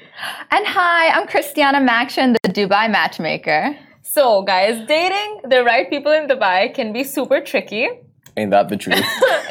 [0.50, 3.76] And hi, I'm Christiana Maxion, the Dubai matchmaker.
[4.02, 7.88] So, guys, dating the right people in Dubai can be super tricky.
[8.36, 9.04] Ain't that the truth?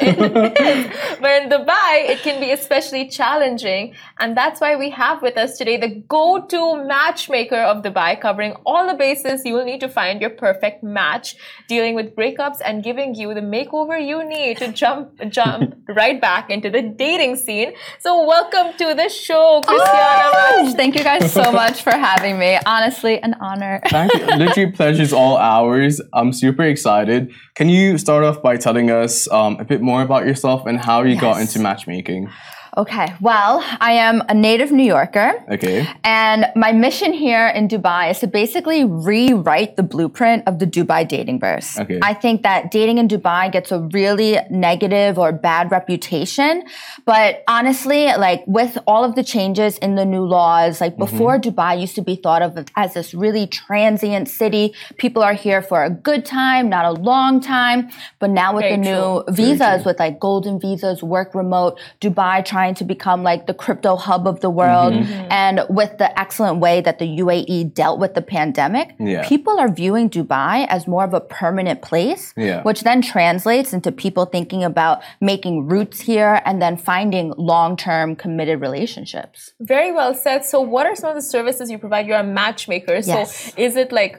[1.23, 3.93] But in Dubai, it can be especially challenging.
[4.19, 8.53] And that's why we have with us today the go to matchmaker of Dubai, covering
[8.65, 11.35] all the bases you will need to find your perfect match,
[11.69, 16.49] dealing with breakups, and giving you the makeover you need to jump, jump right back
[16.49, 17.71] into the dating scene.
[17.99, 20.31] So, welcome to the show, Christiana.
[20.35, 22.59] Oh, thank you guys so much for having me.
[22.65, 23.81] Honestly, an honor.
[23.87, 24.25] Thank you.
[24.25, 26.01] Literally, pleasure's all ours.
[26.11, 27.31] I'm super excited.
[27.55, 31.03] Can you start off by telling us um, a bit more about yourself and how
[31.03, 32.29] you got into matchmaking?
[32.75, 35.33] Okay, well, I am a native New Yorker.
[35.51, 35.87] Okay.
[36.03, 41.07] And my mission here in Dubai is to basically rewrite the blueprint of the Dubai
[41.07, 41.77] dating verse.
[41.77, 41.99] Okay.
[42.01, 46.63] I think that dating in Dubai gets a really negative or bad reputation.
[47.05, 51.05] But honestly, like with all of the changes in the new laws, like mm-hmm.
[51.05, 54.73] before Dubai used to be thought of as this really transient city.
[54.97, 57.89] People are here for a good time, not a long time.
[58.17, 62.62] But now with Very the new visas, with like golden visas, work remote, Dubai trying
[62.75, 65.27] to become like the crypto hub of the world, Mm-hmm.
[65.43, 69.27] and with the excellent way that the UAE dealt with the pandemic, Yeah.
[69.27, 72.61] people are viewing Dubai as more of a permanent place, Yeah.
[72.63, 78.57] which then translates into people thinking about making roots here and then finding long-term committed
[78.61, 79.51] relationships.
[79.59, 80.39] Very well said.
[80.45, 82.05] So, what are some of the services you provide?
[82.07, 82.95] You're a matchmaker.
[83.03, 83.53] Yes.
[83.53, 84.13] So, is it like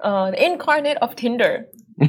[0.00, 1.66] uh, the incarnate of Tinder?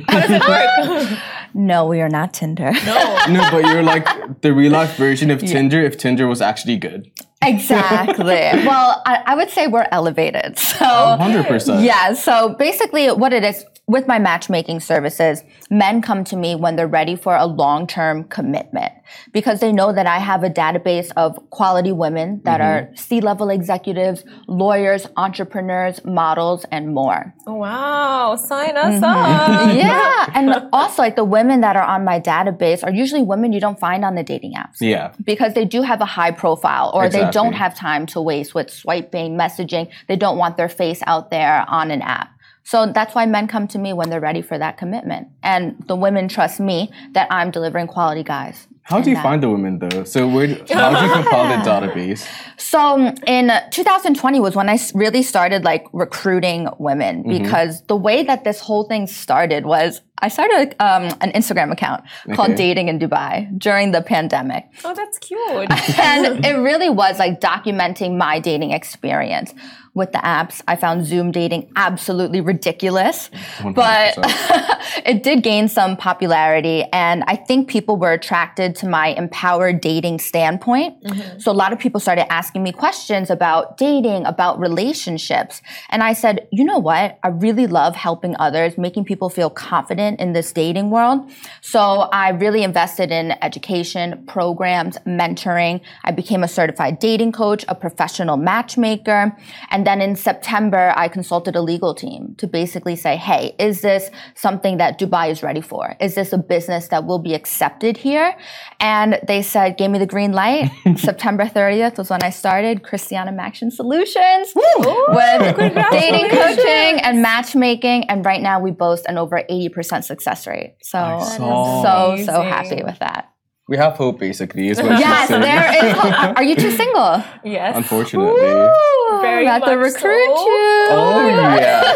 [0.08, 1.20] How does it work?
[1.54, 2.72] No, we are not Tinder.
[2.86, 3.20] no.
[3.30, 7.10] No, but you're like the real life version of Tinder if Tinder was actually good.
[7.42, 8.26] exactly.
[8.26, 10.58] well, I, I would say we're elevated.
[10.60, 11.84] So 100%.
[11.84, 16.76] Yeah, so basically what it is with my matchmaking services, men come to me when
[16.76, 18.92] they're ready for a long-term commitment
[19.32, 22.96] because they know that I have a database of quality women that are mm-hmm.
[22.96, 27.34] C-level executives, lawyers, entrepreneurs, models, and more.
[27.46, 29.04] Oh, wow, sign us mm-hmm.
[29.04, 29.76] up.
[29.76, 33.60] yeah, and also like the women that are on my database are usually women you
[33.60, 35.14] don't find on the dating apps Yeah.
[35.24, 38.72] because they do have a high profile or they don't have time to waste with
[38.72, 39.92] swiping, messaging.
[40.08, 42.30] They don't want their face out there on an app.
[42.66, 45.28] So that's why men come to me when they're ready for that commitment.
[45.44, 48.68] And the women trust me that I'm delivering quality guys.
[48.82, 49.24] How do you that.
[49.24, 50.04] find the women though?
[50.04, 52.28] So where, how do you compile the database?
[52.58, 58.44] So in 2020 was when I really started like recruiting women because the way that
[58.44, 62.56] this whole thing started was I started um, an Instagram account called Okay.
[62.56, 64.66] Dating in Dubai during the pandemic.
[64.84, 65.40] Oh, that's cute.
[66.00, 69.54] and it really was like documenting my dating experience
[69.96, 70.62] with the apps.
[70.68, 73.32] I found Zoom dating absolutely ridiculous,
[73.74, 74.76] but 100%.
[75.06, 76.84] it did gain some popularity.
[76.92, 80.96] And I think people were attracted to my empowered dating standpoint.
[81.42, 85.62] So a lot of people started asking me questions about dating, about relationships.
[85.90, 87.18] And I said, you know what?
[87.24, 91.32] I really love helping others, making people feel confident in this dating world.
[91.62, 91.80] So
[92.12, 95.80] I really invested in education, programs, mentoring.
[96.04, 99.36] I became a certified dating coach, a professional matchmaker.
[99.72, 104.10] And then in September, I consulted a legal team to basically say, hey, is this
[104.36, 105.96] something that Dubai is ready for?
[106.00, 108.36] Is this a business that will be accepted here?
[108.80, 110.72] And they said, gave me the green light.
[110.98, 115.58] September 30th was when I started Christiana Maxion Solutions with
[115.92, 118.10] dating coaching and matchmaking.
[118.10, 120.76] And right now we boast an over 80% success rate.
[120.82, 122.16] So, saw.
[122.18, 123.35] so, so happy with that.
[123.68, 125.42] We have hope basically is what Yes, she's saying.
[125.42, 125.94] there is.
[125.94, 126.38] hope.
[126.38, 127.24] Are you two single?
[127.44, 127.76] yes.
[127.76, 128.30] Unfortunately.
[128.30, 130.46] Ooh, Very I have to recruit so.
[130.46, 130.88] you.
[130.92, 131.94] Oh yeah.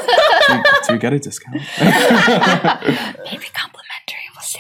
[0.48, 1.56] do, do you get a discount?
[1.58, 4.26] Maybe complimentary.
[4.34, 4.60] We'll see.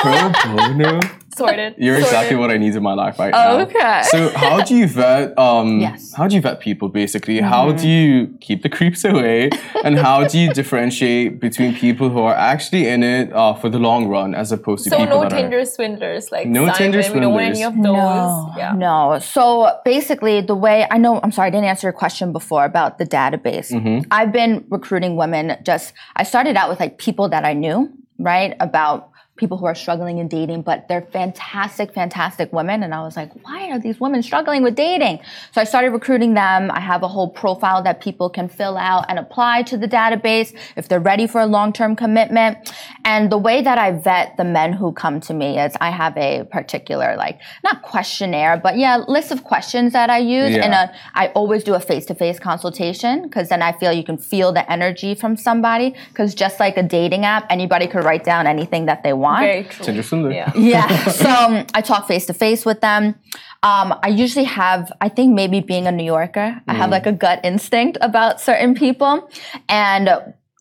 [0.00, 1.00] Pro bono.
[1.36, 1.74] Sorted.
[1.78, 2.06] You're Sorted.
[2.06, 3.60] exactly what I need in my life right now.
[3.60, 4.00] Okay.
[4.04, 5.38] So how do you vet?
[5.38, 6.02] Um, Yes.
[6.10, 6.16] Mm-hmm.
[6.22, 6.88] How do you vet people?
[6.88, 9.50] Basically, how do you keep the creeps away,
[9.84, 13.78] and how do you differentiate between people who are actually in it uh, for the
[13.78, 16.76] long run as opposed to So people no that Tinder swindlers like No Simon.
[16.92, 17.76] Tinder We don't want any swindlers.
[17.78, 17.92] of those.
[17.94, 18.72] No, Yeah.
[18.72, 19.18] no.
[19.18, 19.44] So
[19.84, 23.04] basically, the way I know, I'm sorry, I didn't answer your question before about the
[23.04, 23.70] database.
[23.72, 24.06] Mm-hmm.
[24.10, 25.56] I've been recruiting women.
[25.64, 29.74] Just I started out with like people that I knew, right, about people who are
[29.74, 32.82] struggling in dating, but they're fantastic, fantastic women.
[32.82, 35.20] And I was like, why are these women struggling with dating?
[35.52, 36.70] So I started recruiting them.
[36.70, 40.56] I have a whole profile that people can fill out and apply to the database
[40.76, 42.72] if they're ready for a long-term commitment.
[43.04, 46.16] And the way that I vet the men who come to me is I have
[46.16, 50.54] a particular, like, not questionnaire, but yeah, list of questions that I use.
[50.54, 50.64] Yeah.
[50.64, 54.50] And a, I always do a face-to-face consultation because then I feel you can feel
[54.52, 55.94] the energy from somebody.
[56.08, 59.25] Because just like a dating app, anybody could write down anything that they want.
[59.40, 59.84] Very true.
[60.32, 60.52] Yeah.
[60.56, 61.04] Yeah.
[61.10, 63.14] so um, I talk face to face with them.
[63.62, 67.12] Um, I usually have, I think maybe being a New Yorker, I have like a
[67.12, 69.28] gut instinct about certain people.
[69.68, 70.08] And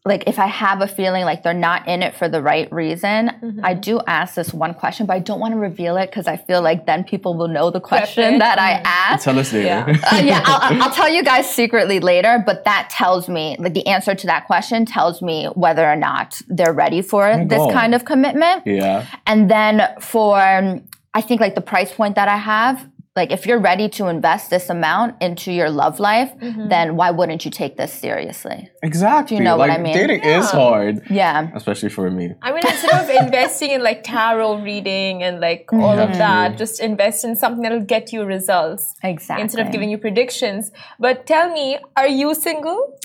[0.08, 3.60] like if I have a feeling like they're not in it for the right reason,
[3.63, 6.38] I do ask this one question, but I don't want to reveal it because I
[6.38, 8.39] feel like then people will know the question it.
[8.39, 9.24] that I asked.
[9.24, 9.65] Tell us later.
[9.65, 9.98] Yeah.
[10.12, 13.88] Uh, yeah, I'll, I'll tell you guys secretly later, but that tells me, like, the
[13.88, 18.06] answer to that question tells me whether or not they're ready for this kind of
[18.06, 18.62] commitment.
[18.68, 19.08] yeah.
[19.26, 23.60] And then for, I think, like, the price point that I have, like, if you're
[23.60, 26.67] ready to invest this amount into your love life, mm-hmm.
[26.67, 28.69] then why wouldn't you take this seriously?
[28.84, 29.38] Exactly.
[29.38, 29.93] you know what I mean?
[29.93, 31.49] Dating is hard, Yeah.
[31.56, 32.34] especially for me.
[32.41, 36.82] I mean, instead of investing in like tarot reading and like all of that, just
[36.82, 39.43] invest in something that'll get you results Exactly.
[39.43, 40.71] instead of giving you predictions.
[40.99, 42.99] But tell me, are you single?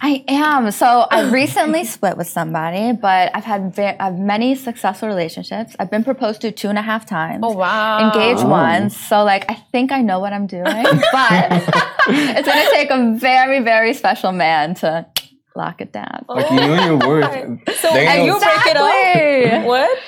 [0.00, 0.70] I am.
[0.70, 5.74] So I recently split with somebody, but I've had ve- I've many successful relationships.
[5.80, 7.40] I've been proposed to two and a half times.
[7.42, 8.12] Oh, wow.
[8.12, 8.48] Engaged Oh.
[8.48, 8.96] once.
[8.96, 11.52] So like I think I know what I'm doing, but
[12.08, 15.06] it's gonna take a very, very special man to
[15.54, 16.24] lock it down.
[16.28, 17.76] Like you know your worth.
[17.78, 19.50] So They and know- you break it Exactly.
[19.58, 19.64] off?
[19.66, 19.98] What?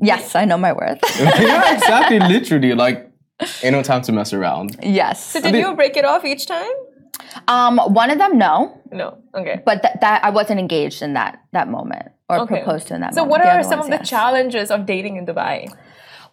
[0.00, 1.00] Yes, I know my worth.
[1.20, 2.18] yeah, exactly.
[2.20, 3.10] Literally, like
[3.62, 4.76] ain't no time to mess around.
[4.82, 5.24] yes.
[5.24, 6.70] So did mean- you break it off each time?
[7.46, 9.18] Um, one of them no, No.
[9.34, 9.60] Okay.
[9.64, 12.56] but that that I wasn't engaged in that that moment or Okay.
[12.62, 13.14] proposed to in that moment.
[13.16, 13.30] So moment.
[13.30, 14.08] what The are some ones, of the yes.
[14.08, 15.68] challenges of dating in Dubai?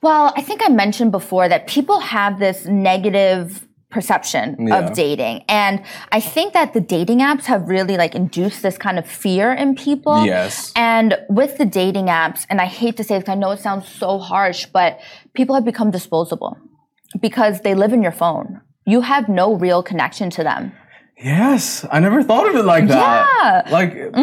[0.02, 4.80] Well, I think I mentioned before that people have this negative perception Yeah.
[4.80, 5.44] of dating.
[5.48, 5.82] And
[6.12, 9.74] I think that the dating apps have really like induced this kind of fear in
[9.76, 10.26] people.
[10.26, 10.74] Yes.
[10.76, 13.88] And with the dating apps, and I hate to say this, I know it sounds
[13.88, 15.00] so harsh, but
[15.34, 16.58] people have become disposable
[17.22, 18.60] because they live in your phone.
[18.86, 20.74] You have no real connection to them.
[21.18, 23.28] Yes, I never thought of it like that.
[23.42, 23.62] Yeah.
[23.62, 23.74] Mm-hmm.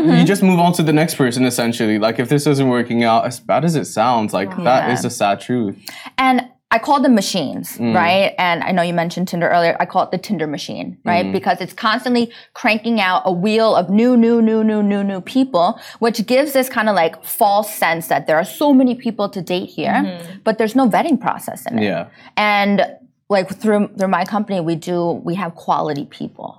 [0.09, 1.99] Like you just move on to the next person essentially.
[1.99, 4.93] Like if this isn't working out, as bad as it sounds, like that Yeah.
[4.93, 5.77] is the sad truth.
[6.19, 7.95] And I call them machines, Mm.
[7.95, 8.35] right?
[8.39, 9.77] And I know you mentioned Tinder earlier.
[9.79, 11.27] I call it the Tinder machine, right?
[11.27, 11.33] Mm.
[11.33, 15.79] Because it's constantly cranking out a wheel of new, new, new, new, new, new people,
[15.99, 19.43] which gives this kind of like false sense that there are so many people to
[19.43, 21.85] date here, but there's no vetting process in it.
[21.85, 22.07] Yeah.
[22.39, 22.87] And
[23.29, 26.59] like through through my company, we do we have quality people.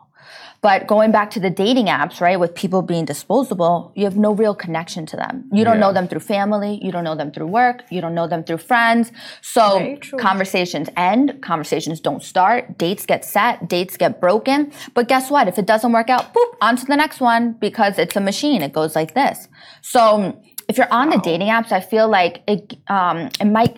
[0.63, 4.31] But going back to the dating apps, right, with people being disposable, you have no
[4.33, 5.43] real connection to them.
[5.51, 5.81] You don't Yeah.
[5.81, 8.59] know them through family, you don't know them through work, you don't know them through
[8.59, 9.11] friends.
[9.41, 14.71] So conversations end, conversations don't start, dates get set, dates get broken.
[14.93, 15.49] But guess what?
[15.49, 18.61] If it doesn't work out, boop, on to the next one because it's a machine.
[18.61, 19.49] It goes like this.
[19.81, 20.37] So
[20.69, 23.77] if you're on the dating apps, I feel like it um, it might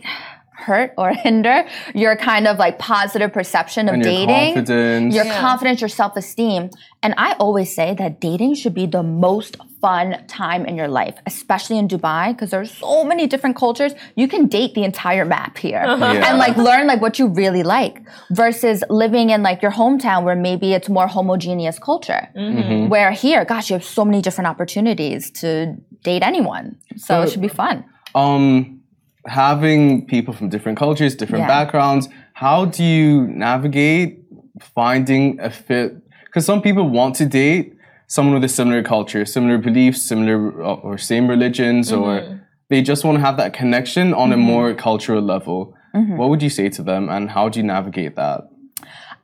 [0.57, 5.15] hurt or hinder your kind of like positive perception of And your dating confidence.
[5.15, 5.39] your Yeah.
[5.39, 6.69] confidence, your self esteem.
[7.03, 11.15] And I always say that dating should be the most fun time in your life,
[11.27, 13.93] especially in Dubai, because there's so many different cultures.
[14.15, 16.27] You can date the entire map here Yeah.
[16.29, 20.35] and like learn like what you really like versus living in like your hometown where
[20.35, 22.27] maybe it's more homogeneous culture.
[22.35, 22.87] Mm-hmm.
[22.89, 26.77] Where here, gosh, you have so many different opportunities to date anyone.
[26.97, 27.85] So it should be fun.
[28.15, 28.81] Um,
[29.27, 31.47] having people from different cultures, different Yeah.
[31.47, 34.19] backgrounds, how do you navigate
[34.59, 35.95] finding a fit?
[36.25, 37.73] Because some people want to date
[38.07, 42.03] someone with a similar culture, similar beliefs, similar uh, or same religions, Mm-hmm.
[42.03, 45.75] or they just want to have that connection on a more cultural level.
[45.95, 46.17] Mm-hmm.
[46.17, 48.41] What would you say to them, and how do you navigate that?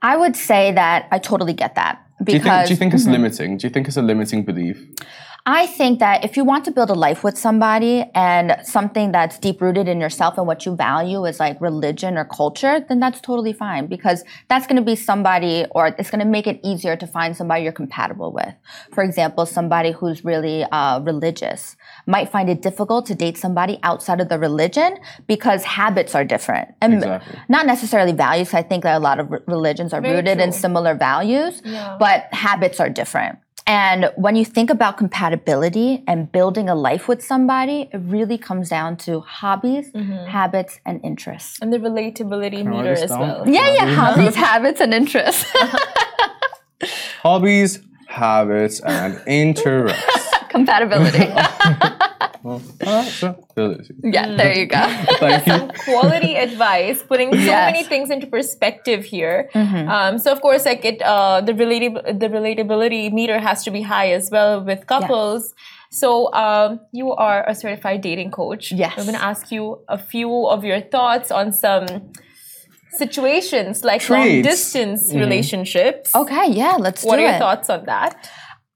[0.00, 3.06] I would say that I totally get that Do you think, do you think it's
[3.06, 3.56] limiting?
[3.58, 4.76] Do you think it's a limiting belief?
[5.44, 9.40] I think that if you want to build a life with somebody and something that's
[9.40, 13.20] deep rooted in yourself and what you value is like religion or culture, then that's
[13.20, 16.94] totally fine because that's going to be somebody or it's going to make it easier
[16.94, 18.54] to find somebody you're compatible with.
[18.94, 21.74] For example, somebody who's really uh, religious
[22.06, 26.72] might find it difficult to date somebody outside of the religion because habits are different
[26.80, 27.36] and Exactly.
[27.48, 28.54] not necessarily values.
[28.54, 31.96] I think that a lot of re- religions are Very rooted in similar values, Yeah.
[31.98, 33.40] but habits are different.
[33.66, 38.68] And when you think about compatibility and building a life with somebody, it really comes
[38.68, 40.26] down to hobbies, Mm-hmm.
[40.26, 41.58] habits, and interests.
[41.62, 43.44] And the relatability I write meter as well.
[43.46, 45.44] Yeah, yeah, hobbies, habits, and interests.
[47.22, 50.28] Hobbies, habits, and interests.
[50.48, 51.32] Compatibility.
[52.42, 53.94] Compatibility.
[54.02, 54.84] yeah, there you go.
[55.20, 55.68] Thank you.
[55.84, 57.46] quality advice, putting so Yes.
[57.48, 57.72] Mm-hmm.
[57.72, 59.48] many things into perspective here.
[59.54, 63.82] Um, so of course, like it, uh, the relatab- the relatability meter has to be
[63.82, 65.54] high as well with couples.
[65.90, 68.72] So um, you are a certified dating coach.
[68.72, 68.94] Yes.
[68.96, 71.86] I'm going to ask you a few of your thoughts on some
[72.92, 74.48] situations like long Traits.
[74.48, 76.14] distance relationships.
[76.14, 77.38] Okay, yeah, let's What do are your it.
[77.38, 78.28] thoughts on that?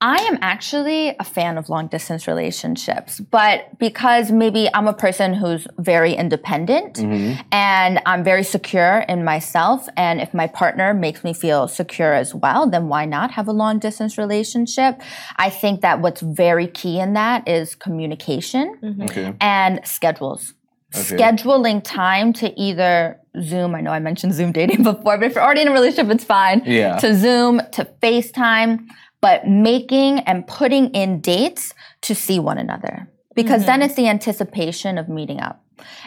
[0.03, 5.33] I am actually a fan of long distance relationships, but because maybe I'm a person
[5.33, 7.41] who's very independent mm-hmm.
[7.51, 12.35] and I'm very secure in myself, and if my partner makes me feel secure as
[12.35, 15.01] well, then why not have a long distance relationship?
[15.37, 19.03] I think that what's very key in that is communication mm-hmm.
[19.03, 19.35] Okay.
[19.41, 20.53] and schedules.
[20.95, 21.17] Okay.
[21.17, 25.45] Scheduling time to either Zoom, I know I mentioned Zoom dating before, but if you're
[25.45, 26.63] already in a relationship, it's fine.
[26.65, 26.99] Yeah.
[26.99, 28.87] To Zoom, to FaceTime,
[29.27, 33.09] but making and putting in dates to see one another.
[33.35, 33.87] Because then mm-hmm.
[33.87, 35.65] it's the anticipation of meeting up.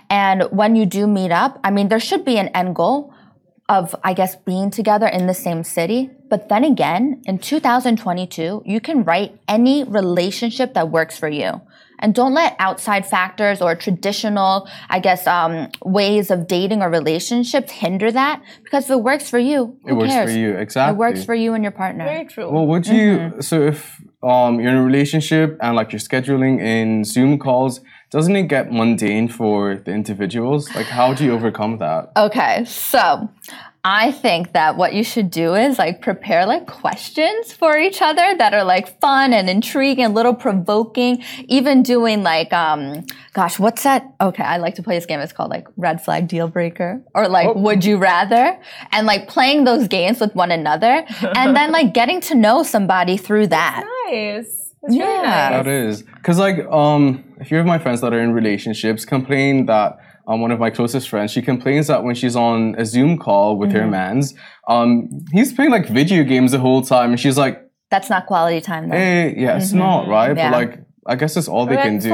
[0.09, 3.13] And when you do meet up, I mean, there should be an end goal
[3.67, 6.09] of, I guess, being together in the same city.
[6.29, 11.59] But then again, in 2022, you can write any relationship that works for you.
[11.99, 17.71] And don't let outside factors or traditional, I guess, um, ways of dating or relationships
[17.71, 18.41] hinder that.
[18.63, 20.31] Because if it works for you, It works cares?
[20.31, 20.55] for you.
[20.55, 20.95] Exactly.
[20.95, 22.05] It works for you and your partner.
[22.05, 22.49] Very true.
[22.49, 23.17] Well, would you?
[23.17, 23.41] Mm-hmm.
[23.41, 27.81] So if um you're in a relationship and like you're scheduling in Zoom calls,
[28.11, 30.73] doesn't it get mundane for the individuals?
[30.75, 32.11] Like, how do you overcome that?
[32.17, 33.29] Okay, so
[33.83, 38.35] I think that what you should do is like prepare like questions for each other
[38.37, 41.23] that are like fun and intriguing, a little provoking.
[41.47, 44.05] Even doing like, um, gosh, what's that?
[44.19, 45.21] Okay, I like to play this game.
[45.21, 48.59] It's called like Red Flag Deal Breaker or like Would You Rather,
[48.91, 51.05] and like playing those games with one another,
[51.35, 53.85] and then like getting to know somebody through that.
[54.09, 54.55] nice.
[54.81, 55.21] That's really Yeah.
[55.21, 55.51] nice.
[55.51, 59.65] That is because like um a few of my friends that are in relationships complain
[59.67, 59.97] that
[60.29, 63.57] um, one of my closest friends she complains that when she's on a Zoom call
[63.57, 63.79] with Mm-hmm.
[63.79, 64.33] her man's
[64.67, 67.55] um he's playing like video games the whole time and she's like
[67.89, 68.95] That's not quality time though.
[68.95, 70.37] hey yeah it's not right Mm-hmm.
[70.37, 70.51] Yeah.
[70.51, 72.09] but like I guess that's all they can Red do.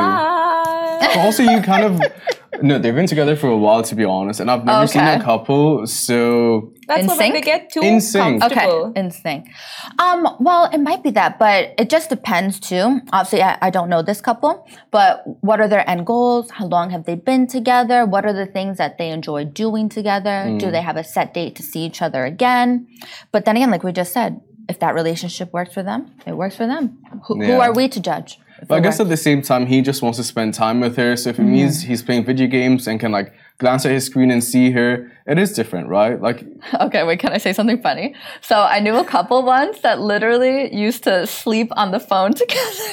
[1.02, 1.94] But also you kind of
[2.64, 5.22] no they've been together for a while to be honest and I've never seen a
[5.22, 7.46] couple so That's In what when they sync?
[7.46, 8.42] get too In sync.
[8.42, 8.86] comfortable.
[8.88, 9.50] Okay, instinct.
[9.98, 13.02] Um, well, it might be that, but it just depends too.
[13.12, 16.52] Obviously, I, I don't know this couple, but what are their end goals?
[16.52, 18.06] How long have they been together?
[18.06, 20.46] What are the things that they enjoy doing together?
[20.46, 20.60] Mm.
[20.60, 22.88] Do they have a set date to see each other again?
[23.32, 26.56] But then again, like we just said, if that relationship works for them, it works
[26.56, 26.98] for them.
[27.28, 28.40] Who, who are we to judge?
[28.68, 31.16] But I guess at the same time, he just wants to spend time with her.
[31.18, 31.52] So if it Mm-hmm.
[31.52, 35.12] means he's playing video games and can like glance at his screen and see her,
[35.28, 36.20] it is different, right?
[36.22, 36.46] Like,
[36.80, 38.16] Okay, wait, can I say something funny?
[38.42, 42.90] So I knew a couple once that literally used to sleep on the phone together.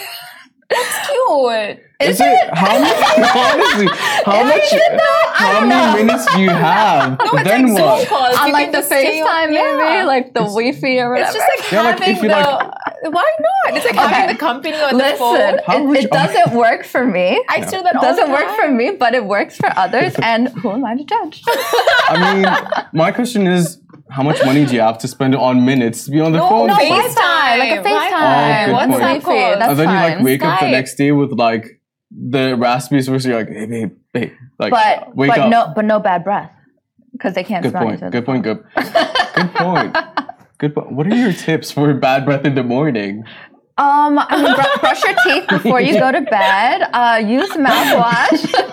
[0.73, 1.81] That's cute.
[2.01, 2.93] is it how many?
[3.37, 3.87] honestly,
[4.25, 4.71] how much?
[5.35, 7.19] How many minutes do you have?
[7.45, 8.09] then Zoom what?
[8.09, 8.37] calls.
[8.39, 10.05] on You like the just stay FaceTime, maybe Yeah.
[10.05, 11.27] like the Wi-Fi or whatever.
[11.29, 12.35] It's just like Yeah, having if you, the.
[12.35, 12.73] like-
[13.05, 13.77] why not?
[13.77, 15.35] It's like having the company on the phone.
[15.35, 17.43] Listen, How it, it doesn't work for me.
[17.49, 18.57] I do that It all doesn't the work time.
[18.57, 20.15] for me, but it works for others.
[20.23, 21.43] And who am I to judge?
[22.09, 22.47] I mean,
[22.93, 23.79] my question is,
[24.13, 26.49] how much money do you have to spend on minutes to be on the No,
[26.49, 26.67] phone?
[26.69, 27.59] no, It's like- FaceTime.
[27.59, 28.11] like a Wi-Fi.
[28.11, 29.03] FaceTime, Oh, good point.
[29.03, 29.59] WhatsApp call.
[29.59, 30.25] That's and then you like fine.
[30.25, 34.33] wake up the next day with like the raspberries where you're like, hey babe, babe,
[34.59, 35.51] like But wake but up.
[35.51, 36.51] no but no bad breath
[37.13, 37.97] because they can't Good smell point.
[37.97, 38.11] each other.
[38.11, 38.43] Good point.
[38.43, 38.65] Good.
[39.35, 39.97] Good point.
[40.59, 40.93] Good point.
[40.93, 43.25] What are your tips for bad breath in the morning?
[43.79, 46.83] Um, I mean, br- brush your teeth before you go to bed.
[46.93, 48.43] Uh, use mouthwash.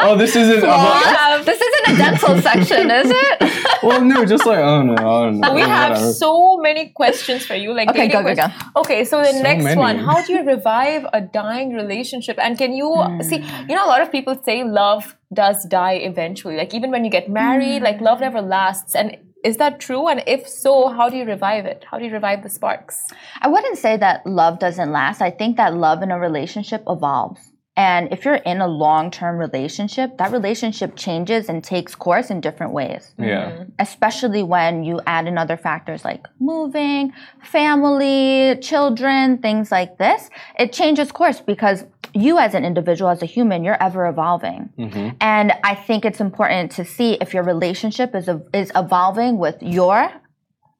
[0.00, 0.58] Oh, this isn't.
[0.60, 1.44] about, Floss.
[1.44, 3.82] This isn't a dental section, is it?
[3.82, 4.94] well, no, just like I don't know.
[4.94, 5.54] I don't.
[5.54, 6.12] We have whatever.
[6.12, 7.74] so many questions for you.
[7.74, 8.46] Like Okay, dating go, go.
[8.76, 9.76] Okay, so the So next many.
[9.80, 12.38] one: How do you revive a dying relationship?
[12.40, 13.20] And can you Hmm.
[13.22, 13.38] see?
[13.68, 16.56] You know, a lot of people say love does die eventually.
[16.56, 18.94] Like even when you get married, like love never lasts.
[18.94, 20.08] And Is that true?
[20.08, 21.84] And if so, how do you revive it?
[21.90, 23.06] How do you revive the sparks?
[23.40, 25.22] I wouldn't say that love doesn't last.
[25.22, 27.52] I think that love in a relationship evolves.
[27.78, 32.40] And if you're in a long term relationship, that relationship changes and takes course in
[32.40, 33.14] different ways.
[33.16, 33.52] Yeah.
[33.52, 33.70] Mm-hmm.
[33.78, 40.28] Especially when you add in other factors like moving, family, children, things like this.
[40.58, 41.84] It changes course because
[42.18, 44.70] you as an individual, as a human, you're ever evolving.
[44.78, 45.08] Mm-hmm.
[45.20, 50.10] And I think it's important to see if your relationship is, is evolving with your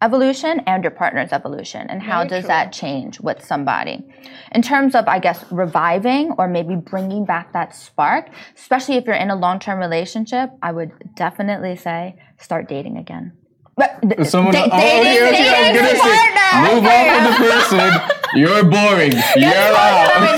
[0.00, 2.48] evolution and your partner's evolution and how Very does true.
[2.48, 4.04] that change with somebody
[4.52, 9.16] in terms of i guess reviving or maybe bringing back that spark especially if you're
[9.16, 13.32] in a long-term relationship i would definitely say start dating again
[13.76, 16.74] but d- Someone, da- oh, okay, dating- okay, I was dating gonna say, partner.
[16.74, 18.17] move on from the person.
[18.34, 19.12] You're boring.
[19.36, 20.34] You're out.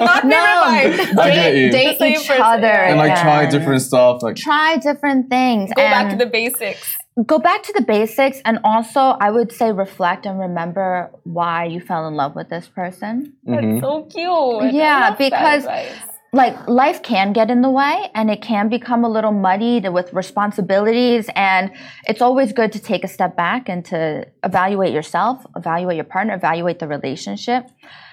[0.00, 0.36] Not no.
[0.36, 1.70] I get you.
[1.70, 2.88] date, date The same each person, other yeah.
[2.90, 4.22] And like try different stuff.
[4.22, 6.96] Like try different things Go back to the basics.
[7.26, 11.80] go back to the basics and also i would say reflect and remember why you
[11.80, 13.80] fell in love with this person That's mm-hmm.
[13.80, 14.72] so cute.
[14.72, 16.17] Yeah, I love that because- advice.
[16.32, 20.12] Like life can get in the way and it can become a little muddied with
[20.12, 21.70] responsibilities and
[22.06, 26.34] it's always good to take a step back and to evaluate yourself evaluate your partner
[26.34, 27.66] evaluate the relationship.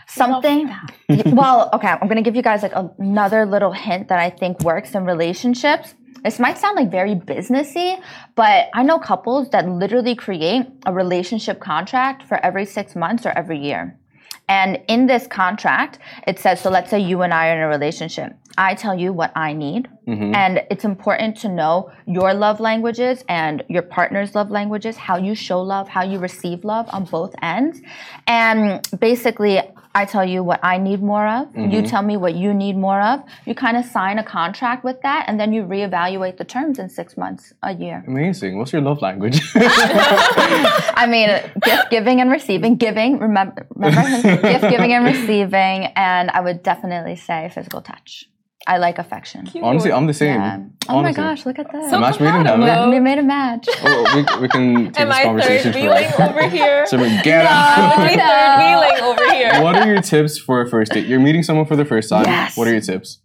[0.07, 0.69] Something
[1.25, 4.61] well okay i'm going to give you guys like another little hint that i think
[4.61, 5.93] works in relationships.
[6.23, 8.01] This might sound like very businessy
[8.35, 13.29] but i know couples that literally create a relationship contract for every six months or
[13.31, 13.99] every year
[14.47, 17.67] and in this contract, it says so let's say you and I are in a
[17.67, 18.35] relationship.
[18.57, 19.89] I tell you what I need.
[20.07, 20.33] Mm-hmm.
[20.33, 25.35] And it's important to know your love languages and your partner's love languages, how you
[25.35, 27.81] show love, how you receive love on both ends.
[28.27, 29.61] And basically,
[29.95, 31.55] I tell you what I need more of.
[31.55, 31.85] You mm-hmm.
[31.85, 33.23] tell me what you need more of.
[33.45, 36.89] You kind of sign a contract with that, and then you reevaluate the terms in
[36.89, 38.03] six months, a year.
[38.05, 38.57] amazing.
[38.57, 39.39] What's your love language?
[39.55, 41.29] I mean,
[41.61, 42.75] gift giving and receiving.
[42.75, 48.27] Giving, remember, remember gift giving and receiving, and I would definitely say physical touch.
[48.67, 49.47] I like affection.
[49.61, 50.39] Honestly, I'm the same.
[50.39, 50.59] Yeah.
[50.89, 51.89] Oh my gosh, look at that.
[51.89, 52.65] So A match made in compatible.
[52.65, 52.89] heaven.
[52.89, 53.67] we made a match.
[53.83, 56.85] Oh, we, we can take Am this I conversation third wheeling over here?
[56.87, 57.99] So we get Am out.
[57.99, 58.59] I third
[59.03, 59.61] wheeling over here?
[59.63, 61.05] what are your tips for a first date?
[61.05, 62.25] You're meeting someone for the first time.
[62.25, 62.57] Yes.
[62.57, 63.19] What are your tips?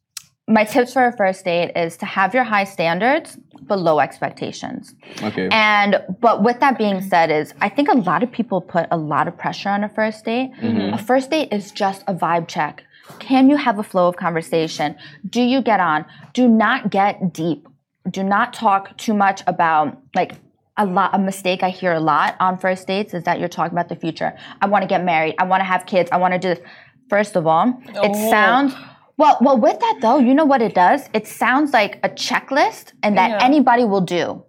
[0.47, 4.95] My tips for a first date is to have your high standards but low expectations.
[5.22, 5.49] Okay.
[5.53, 8.97] And but with that being said, is I think a lot of people put a
[8.97, 10.51] lot of pressure on a first date.
[10.61, 10.95] Mm-hmm.
[10.95, 12.82] A first date is just a vibe check.
[13.18, 14.96] Can you have a flow of conversation?
[15.28, 16.04] Do you get on?
[16.32, 17.66] Do not get deep.
[18.11, 20.32] Do not talk too much about like
[20.76, 23.72] a lot a mistake I hear a lot on first dates is that you're talking
[23.72, 24.36] about the future.
[24.62, 25.34] I want to get married.
[25.38, 26.08] I want to have kids.
[26.12, 26.61] I want to do this.
[27.08, 28.30] First of all, it Oh.
[28.30, 28.74] sounds
[29.16, 31.11] well, well, with that though, you know what it does?
[31.12, 33.38] It sounds like a checklist and that Yeah.
[33.42, 34.44] anybody will do.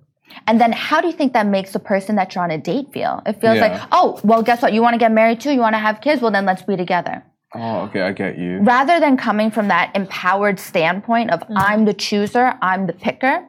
[0.47, 2.93] And then how do you think that makes the person that you're on a date
[2.93, 3.22] feel?
[3.26, 3.64] It feels Yeah.
[3.68, 4.72] like, oh, well, guess what?
[4.72, 5.51] You want to get married too?
[5.51, 6.22] You want to have kids?
[6.22, 7.22] Well, then let's be together.
[7.56, 8.60] Oh, okay, I get you.
[8.60, 13.45] Rather than coming from that empowered standpoint of I'm the chooser, I'm the picker.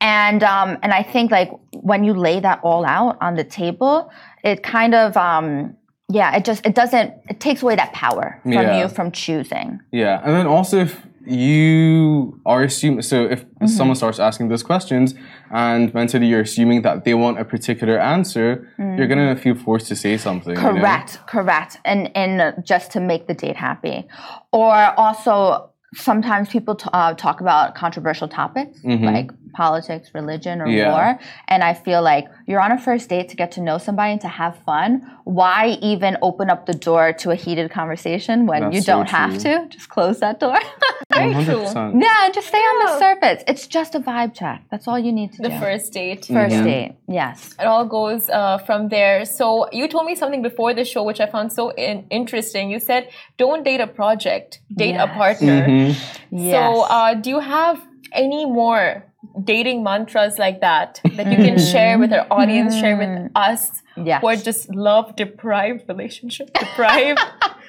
[0.00, 4.10] And um, and I think like when you lay that all out on the table,
[4.42, 5.76] it kind of um,
[6.08, 8.80] yeah, it just it doesn't it takes away that power from Yeah.
[8.80, 9.80] you from choosing.
[9.92, 13.66] Yeah, and then also if you are assuming, so if Mm-hmm.
[13.78, 15.14] someone starts asking those questions
[15.50, 19.96] and mentally you're assuming that they want a particular answer, you're gonna feel forced to
[19.96, 20.54] say something.
[20.56, 20.68] you know?
[20.72, 20.80] Mm.
[20.80, 21.78] Correct, correct.
[21.86, 24.06] And and just to make the date happy,
[24.52, 30.66] or also sometimes people t- uh, talk about controversial topics like politics, religion, or.
[30.74, 30.90] Yeah.
[30.92, 31.18] war.
[31.48, 34.20] And I feel like you're on a first date to get to know somebody and
[34.22, 34.88] to have fun.
[35.24, 39.38] Why even open up the door to a heated conversation when That's you don't have
[39.46, 39.66] to?
[39.68, 40.58] Just close that door.
[41.14, 41.62] Very true.
[42.06, 43.44] yeah, just stay on the surface.
[43.46, 44.62] It's just a vibe check.
[44.70, 45.58] That's all you need to The do.
[45.60, 46.26] first date.
[46.26, 46.64] First Mm-hmm.
[46.64, 47.54] date, yes.
[47.58, 49.24] It all goes uh, from there.
[49.24, 52.70] So you told me something before the show, which I found so in- interesting.
[52.74, 53.02] You said,
[53.38, 56.36] "Don't date a project, date a partner." Mm-hmm.
[56.36, 56.54] Yes.
[56.54, 57.76] So, uh, do you have
[58.12, 59.04] any more
[59.42, 63.36] dating mantras like that that you can share with our audience, share with mm-hmm.
[63.36, 64.20] us Yes.
[64.20, 67.20] who are just love deprived, relationship deprived,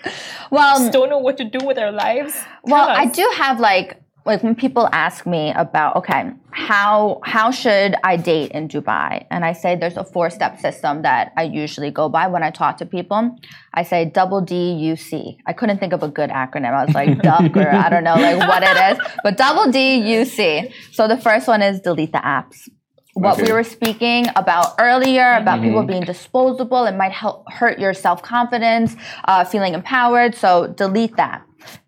[0.52, 2.36] well, don't know what to do with our lives?
[2.64, 7.96] Well, I do have like like when people ask me about okay, how how should
[8.04, 9.26] I date in Dubai?
[9.30, 12.50] And I say there's a four step system that I usually go by when I
[12.50, 13.38] talk to people.
[13.74, 15.38] I say double D U C.
[15.46, 16.74] I couldn't think of a good acronym.
[16.74, 19.98] I was like duck or I don't know like what it is, but double D
[20.18, 20.74] U C.
[20.92, 22.68] So the first one is delete the apps
[23.16, 27.94] what we were speaking about earlier about people being disposable it might help hurt your
[27.94, 31.42] self-confidence uh, feeling empowered so delete that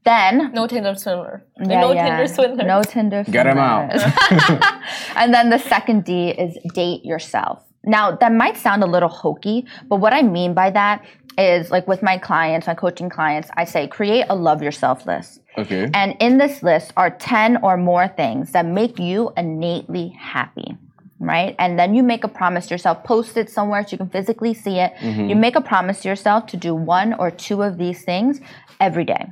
[0.04, 1.44] Then No Tinder swindler.
[1.60, 2.10] Yeah, no yeah.
[2.10, 2.66] Tinder swindler.
[2.66, 3.24] No Tinder.
[3.24, 3.92] Get 'em out.
[5.16, 7.64] and then the second D is date yourself.
[7.84, 11.04] Now that might sound a little hokey, but what I mean by that
[11.38, 15.42] is like with my clients, my coaching clients, I say create a love yourself list.
[15.58, 15.90] Okay.
[15.94, 20.78] And in this list are 10 or more things that make you innately happy.
[21.20, 21.56] Right?
[21.58, 24.54] And then you make a promise to yourself, post it somewhere so you can physically
[24.54, 24.94] see it.
[25.00, 25.30] Mm-hmm.
[25.30, 28.40] You make a promise to yourself to do one or two of these things
[28.80, 29.32] every day.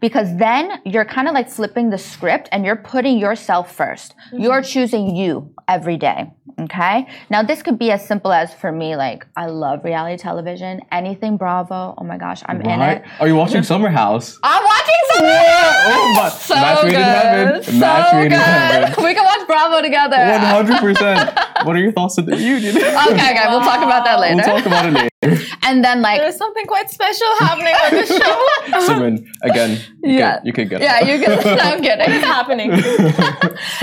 [0.00, 4.14] Because then you're kind of like flipping the script and you're putting yourself 1st you
[4.38, 4.42] mm-hmm.
[4.44, 6.30] You're choosing you every day.
[6.60, 7.06] Okay.
[7.30, 11.36] Now, this could be as simple as for me, like, I love reality television, anything
[11.36, 11.94] Bravo.
[11.96, 13.04] Oh my gosh, I'm in it.
[13.20, 14.38] Are you watching Summer House?
[14.42, 17.04] I'm watching some Oh, my, so match made in good.
[17.04, 17.62] heaven.
[17.62, 18.38] So match made in good.
[18.38, 19.04] heaven.
[19.04, 20.16] We can watch Bravo together.
[20.16, 21.38] One hundred percent.
[21.64, 22.76] What are your thoughts on the union?
[22.76, 24.36] Okay, okay, we'll talk about that later.
[24.36, 25.08] We'll talk about it later.
[25.62, 28.80] and then like There's something quite special happening on this show.
[28.86, 30.36] Simon, again, you Yeah.
[30.38, 31.08] could, you could get yeah, it.
[31.08, 31.58] you can.
[31.58, 32.10] I'm kidding.
[32.14, 32.70] It's happening.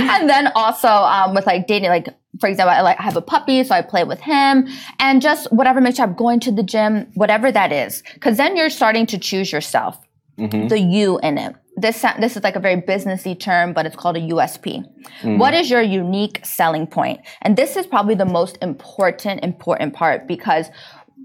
[0.09, 2.07] and then also um, with like dating, like
[2.39, 4.67] for example, I like I have a puppy, so I play with him,
[4.99, 8.55] and just whatever makes sure I'm going to the gym, whatever that is, because then
[8.57, 9.97] you're starting to choose yourself,
[10.38, 11.55] the you in it.
[11.78, 14.86] This this is like a very businessy term, but it's called a USP.
[15.21, 15.38] Hmm.
[15.38, 17.19] What is your unique selling point?
[17.41, 20.69] And this is probably the most important important part because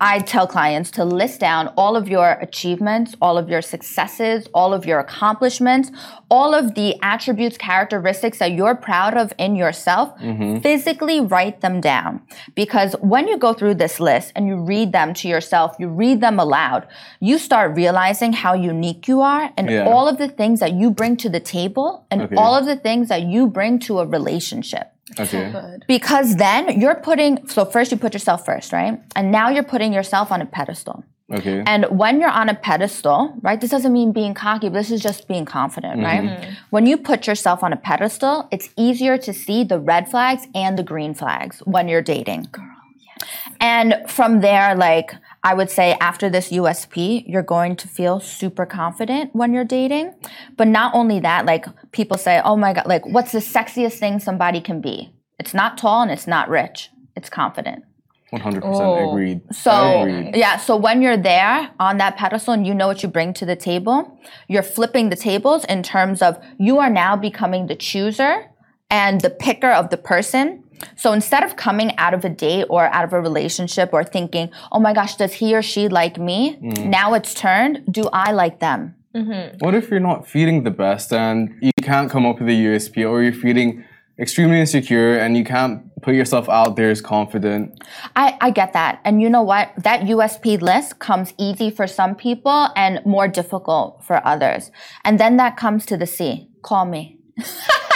[0.02, 4.72] I tell clients to list down all of your achievements, all of your successes, all
[4.72, 5.90] of your accomplishments,
[6.30, 10.16] all of the attributes, characteristics that you're proud of in yourself.
[10.18, 10.60] Mm-hmm.
[10.60, 12.22] Physically write them down.
[12.54, 16.22] Because when you go through this list and you read them to yourself, you read
[16.22, 16.86] them aloud,
[17.20, 19.84] you start realizing how unique you are and Yeah.
[19.86, 22.36] all of the things that you bring to the table and Okay.
[22.36, 24.92] all of the things that you bring to a relationship.
[25.18, 25.50] Okay.
[25.50, 25.84] Good.
[25.88, 29.00] Because then you're putting, so first you put yourself first, right?
[29.16, 31.04] And now you're putting yourself on a pedestal.
[31.32, 31.62] Okay.
[31.64, 35.00] And when you're on a pedestal, right, this doesn't mean being cocky, but this is
[35.00, 36.26] just being confident, mm-hmm.
[36.26, 36.48] right?
[36.70, 40.76] When you put yourself on a pedestal, it's easier to see the red flags and
[40.76, 42.48] the green flags when you're dating.
[42.50, 42.66] Girl,
[42.98, 43.28] yes.
[43.60, 48.66] And from there, like, I would say after this USP, you're going to feel super
[48.66, 50.14] confident when you're dating.
[50.56, 54.18] But not only that, like, people say, oh my God, like, what's the sexiest thing
[54.20, 55.14] somebody can be?
[55.38, 57.84] It's not tall and it's not rich, it's confident.
[58.28, 59.10] One hundred percent Oh.
[59.10, 59.40] agreed.
[59.52, 60.36] So Agreed.
[60.36, 63.46] yeah, so when you're there on that pedestal and you know what you bring to
[63.46, 68.46] the table, you're flipping the tables in terms of you are now becoming the chooser
[68.88, 70.62] and the picker of the person.
[70.96, 74.50] So instead of coming out of a date or out of a relationship or thinking,
[74.72, 76.86] "Oh my gosh, does he or she like me?" Mm.
[76.86, 79.58] Now it's turned, "Do I like them?" Mm-hmm.
[79.58, 83.08] What if you're not feeling the best and you can't come up with a USP,
[83.08, 83.84] or you're feeling
[84.20, 87.82] extremely insecure and you can't put yourself out there as confident?
[88.14, 89.00] I, I get that.
[89.04, 89.72] And you know what?
[89.78, 94.70] That USP list comes easy for some people and more difficult for others.
[95.04, 96.48] And then that comes to the C.
[96.62, 97.18] Call me.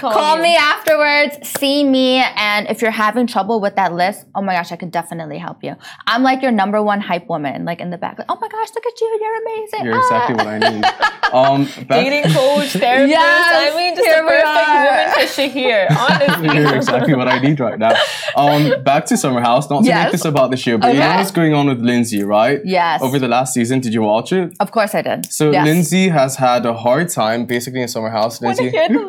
[0.00, 0.42] Call you.
[0.42, 4.72] me afterwards, see me, and if you're having trouble with that list, oh my gosh,
[4.72, 5.74] I could definitely help you.
[6.06, 8.18] I'm like your number one hype woman, like in the back.
[8.18, 9.84] Like, oh my gosh, look at you, you're amazing.
[9.84, 10.00] You're Ah.
[10.02, 10.84] exactly what I need.
[11.34, 13.10] Um, back- Dating coach, therapist.
[13.10, 14.84] Yes, I mean, just here a we perfect are.
[14.84, 15.90] woman for Shahir.
[15.90, 16.58] Honestly.
[16.60, 17.94] You're exactly what I need right now.
[18.36, 19.68] Um, back to Summer House.
[19.68, 20.04] Not to Yes.
[20.04, 22.60] make this about the show, but you know what's going on with Lindsay, right?
[22.64, 23.02] Yes.
[23.02, 24.54] Over the last season, did you watch it?
[24.60, 25.26] Of course I did.
[25.32, 25.64] So yes.
[25.66, 28.40] Lindsay has had a hard time, basically in Summer House.
[28.40, 29.04] Want to Lindsay, hear the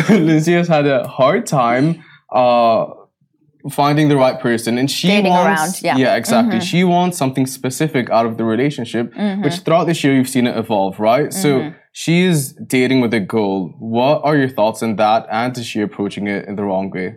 [0.00, 0.09] list?
[0.18, 2.86] Lindsay has had a hard time uh,
[3.70, 6.06] finding the right person, and she Dating wants, around, yeah.
[6.06, 6.18] Mm-hmm.
[6.18, 6.60] exactly.
[6.60, 10.56] She wants something specific out of the relationship, which throughout this year you've seen it
[10.56, 11.28] evolve, right?
[11.28, 11.40] Mm-hmm.
[11.42, 13.74] So she is dating with a goal.
[13.78, 17.16] What are your thoughts on that, and is she approaching it in the wrong way?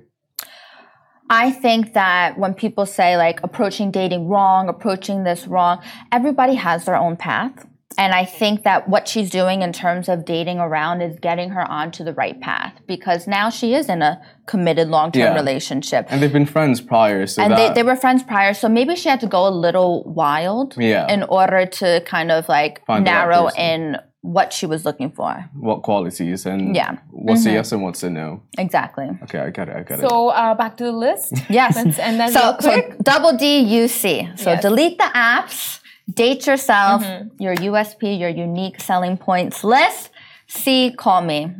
[1.29, 5.81] I think that when people say like approaching dating wrong, approaching this wrong,
[6.11, 7.65] everybody has their own path.
[7.97, 11.69] And I think that what she's doing in terms of dating around is getting her
[11.69, 15.35] onto the right path because now she is in a committed long term Yeah.
[15.35, 16.07] relationship.
[16.09, 18.95] And they've been friends prior, so And they, that they were friends prior, so maybe
[18.95, 21.11] she had to go a little wild Yeah.
[21.11, 25.11] in order to kind of like Find the right narrow in what she was looking
[25.11, 25.49] for.
[25.53, 26.91] what qualities and Yeah.
[26.91, 27.25] Mm-hmm.
[27.27, 28.41] what's a yes and what's a no.
[28.57, 29.09] Exactly.
[29.23, 29.75] Okay, I got it.
[29.75, 30.09] I got it.
[30.09, 31.33] So uh, back to the list.
[31.49, 31.75] Yes.
[31.75, 32.85] Let's end that so, real quick.
[32.93, 34.29] so double D U C.
[34.37, 34.61] So Yes.
[34.61, 35.79] delete the apps,
[36.11, 37.41] date yourself, Mm-hmm.
[37.41, 40.09] your USP, your unique selling points list.
[40.47, 41.55] See, call me.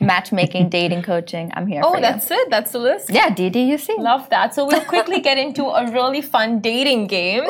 [0.00, 1.50] Matchmaking, dating, coaching.
[1.54, 2.00] I'm here for Oh, you.
[2.02, 2.50] that's it.
[2.50, 3.08] That's the list.
[3.10, 3.96] yeah, DDUC.
[3.98, 4.54] Love that.
[4.54, 7.44] So we'll quickly get into a really fun dating game.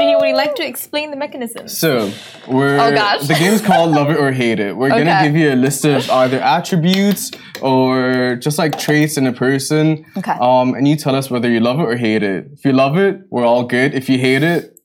[0.00, 1.68] Shahi, would you like to explain the mechanism?
[1.68, 2.10] So
[2.48, 3.28] we're Oh, gosh.
[3.28, 4.76] the game's called Love It or Hate It.
[4.76, 7.30] We're gonna give you a list of either attributes
[7.62, 10.04] or just like traits in a person.
[10.16, 10.32] Okay.
[10.40, 12.48] Um, and you tell us whether you love it or hate it.
[12.52, 13.94] If you love it, we're all good.
[13.94, 14.75] If you hate it,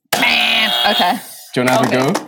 [0.91, 1.13] Okay.
[1.53, 1.97] do you wanna have Okay.
[1.97, 2.27] a go?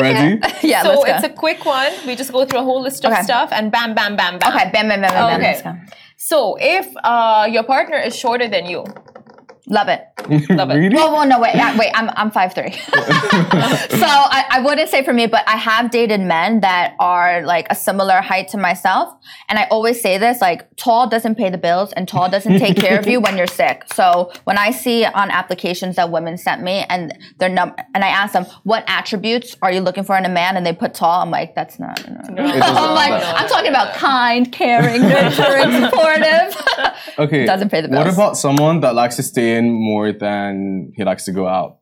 [0.00, 0.40] Ready?
[0.66, 1.12] yeah, so let's go.
[1.14, 1.92] it's a quick one.
[2.06, 3.22] We just go through a whole list of Okay.
[3.22, 4.52] stuff and bam, bam, bam, bam.
[4.54, 5.40] okay, bam, bam, bam, bam, bam.
[5.40, 5.52] Okay.
[5.52, 5.74] Let's go.
[6.16, 8.84] So if uh, your partner is shorter than you,
[9.66, 10.06] Love it.
[10.50, 10.74] Love it.
[10.74, 10.94] really?
[10.94, 11.90] Well, well, no, wait, yeah, wait.
[11.94, 16.20] I'm I'm five three, so I, I wouldn't say for me, but I have dated
[16.20, 19.14] men that are like a similar height to myself,
[19.48, 22.76] and I always say this: like, tall doesn't pay the bills, and tall doesn't take
[22.76, 23.84] care of you when you're sick.
[23.94, 28.08] So when I see on applications that women sent me, and their num, and I
[28.08, 31.22] ask them, what attributes are you looking for in a man, and they put tall,
[31.22, 32.04] I'm like, that's not.
[32.08, 32.44] No.
[32.44, 36.56] It I'm like, I'm talking about kind, caring, nurturing, supportive.
[37.18, 37.46] okay.
[37.46, 38.04] doesn't pay the bills.
[38.04, 41.78] What about someone that likes to stay in more than he likes to go out?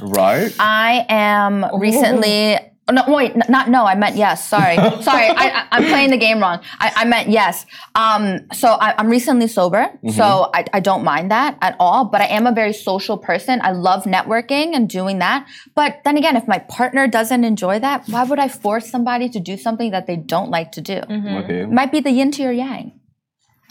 [0.00, 0.54] Right?
[0.58, 2.58] I am recently.
[2.86, 3.86] Oh, no, wait, not no.
[3.86, 4.46] I meant yes.
[4.46, 5.28] Sorry, sorry.
[5.28, 6.60] I, I, I'm playing the game wrong.
[6.78, 7.64] I, I meant yes.
[7.94, 12.04] Um, so I, I'm recently sober, so I, I don't mind that at all.
[12.04, 13.60] But I am a very social person.
[13.62, 15.48] I love networking and doing that.
[15.74, 19.40] But then again, if my partner doesn't enjoy that, why would I force somebody to
[19.40, 21.00] do something that they don't like to do?
[21.08, 21.64] Okay.
[21.64, 23.00] Might be the yin to your yang.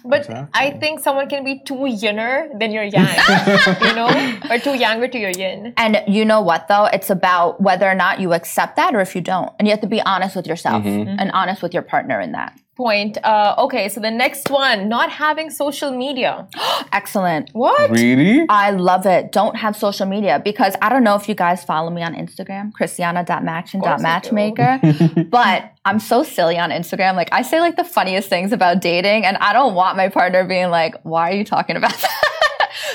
[0.06, 0.50] But Exactly.
[0.54, 3.08] I think someone can be too yinner than your yang,
[3.82, 4.10] you know,
[4.50, 5.74] or too younger to your yin.
[5.78, 6.86] And you know what though?
[6.86, 9.52] It's about whether or not you accept that or if you don't.
[9.58, 11.16] And you have to be honest with yourself mm-hmm.
[11.20, 12.58] and honest with your partner in that.
[12.76, 13.18] Point.
[13.24, 16.48] Uh, okay, so the next one, not having social media.
[16.92, 17.52] Excellent.
[17.54, 17.92] What?
[17.92, 18.46] Really?
[18.50, 19.32] I love it.
[19.32, 22.74] Don't have social media because I don't know if you guys follow me on Instagram,
[22.74, 24.80] Christiana.match and .matchmaker,
[25.30, 27.16] but I'm so silly on Instagram.
[27.16, 30.44] Like I say like the funniest things about dating and I don't want my partner
[30.44, 32.23] being like, why are you talking about that?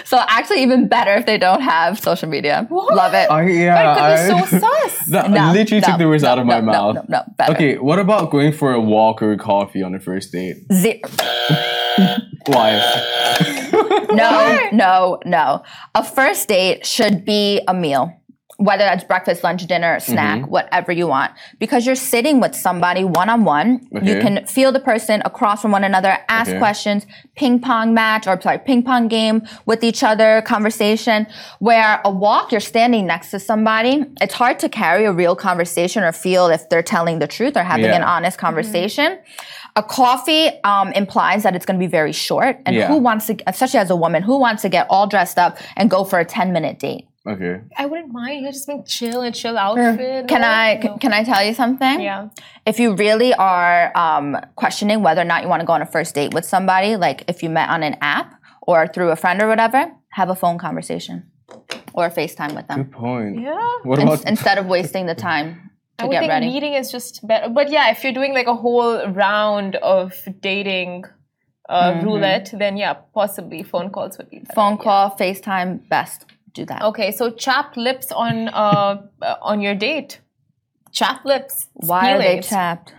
[0.08, 2.66] So actually even better if they don't have social media.
[2.70, 3.30] Love it.
[3.30, 3.74] I, yeah.
[3.76, 5.06] But it could be so I- sus.
[5.08, 6.94] That No, literally took the words no, out of no, my no, mouth.
[6.94, 7.52] No, no, better.
[7.52, 10.56] Okay, what about going for a walk or coffee on a first date?
[10.72, 11.02] Ze-
[12.46, 12.80] Why?
[14.12, 15.62] no, no, no.
[15.94, 18.12] A first date should be a meal.
[18.58, 20.50] Whether that's breakfast, lunch, dinner, snack, Mm-hmm.
[20.50, 21.30] whatever you want.
[21.60, 23.86] Because you're sitting with somebody one on one.
[24.02, 26.58] You can feel the person across from one another, ask Okay.
[26.58, 27.06] questions,
[27.36, 31.28] ping pong match, or sorry, ping pong game with each other, conversation.
[31.60, 34.04] Where a walk, you're standing next to somebody.
[34.20, 37.62] It's hard to carry a real conversation or feel if they're telling the truth or
[37.62, 39.18] having an honest conversation.
[39.76, 42.58] A coffee um, implies that it's going to be very short.
[42.66, 42.88] And Yeah.
[42.88, 45.88] who wants to, especially as a woman, who wants to get all dressed up and
[45.88, 47.04] go for a 10 minute date?
[47.28, 47.60] Okay.
[47.76, 48.40] I wouldn't mind.
[48.44, 50.28] You just being chill and chill outfit.
[50.28, 50.96] Can No, I, no.
[50.96, 52.00] can I tell you something?
[52.00, 52.28] Yeah.
[52.64, 55.86] If you really are um, questioning whether or not you want to go on a
[55.86, 59.42] first date with somebody, like if you met on an app or through a friend
[59.42, 61.30] or whatever, have a phone conversation
[61.92, 63.40] or a FaceTime with them Good point.
[63.42, 63.68] Yeah.
[63.82, 66.46] What In- instead of wasting the time I to would get think ready.
[66.46, 67.48] meeting is just better.
[67.50, 71.04] But yeah, if you're doing like a whole round of dating
[71.68, 74.54] uh, roulette, then yeah, possibly phone calls would be better.
[74.54, 74.82] phone yeah.
[74.84, 76.24] call, FaceTime, best.
[76.54, 76.82] Do that.
[76.82, 80.20] Okay, so chapped lips on uh, uh, on your date.
[80.92, 81.68] Chapped lips.
[81.74, 82.48] Why are they peelings.
[82.48, 82.94] chapped?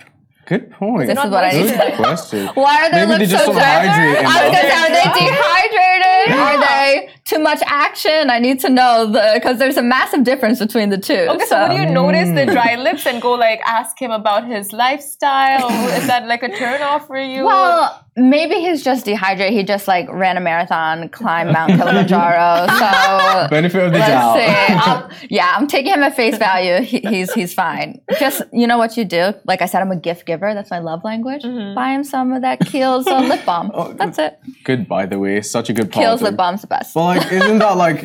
[0.46, 1.08] Good point.
[1.08, 2.48] This not is what I need Good to question.
[2.56, 3.88] Why are their Maybe they lips just so don't chapped?
[3.88, 5.30] hydrate I was gonna say, are they Yeah.
[5.30, 6.40] dehydrated?
[6.40, 8.30] Are they too much action?
[8.30, 11.26] I need to know the because there's a massive difference between the two.
[11.34, 12.36] Okay, so would you notice Mm.
[12.46, 15.70] the dry lips and go like ask him about his lifestyle?
[16.00, 17.46] Is that like a turn off for you?
[17.46, 19.54] Well, maybe he's just dehydrated.
[19.54, 22.68] He just like ran a marathon, climbed Mount Kilimanjaro.
[22.80, 25.12] So Benefit of the doubt.
[25.30, 26.82] yeah, I'm taking him at face value.
[26.82, 28.02] He, he's he's fine.
[28.20, 29.34] Just you know what you do.
[29.46, 30.54] Like I said, I'm a gift giver.
[30.54, 31.44] That's my love language.
[31.44, 31.76] Mm-hmm.
[31.76, 33.72] Buy him some of that Kiehl's uh, lip balm.
[33.80, 34.40] Oh, That's it.
[34.64, 35.42] Good, by the way.
[35.42, 36.94] Such a good Kiehl's lip balm's the best.
[36.94, 38.02] But like, isn't that like,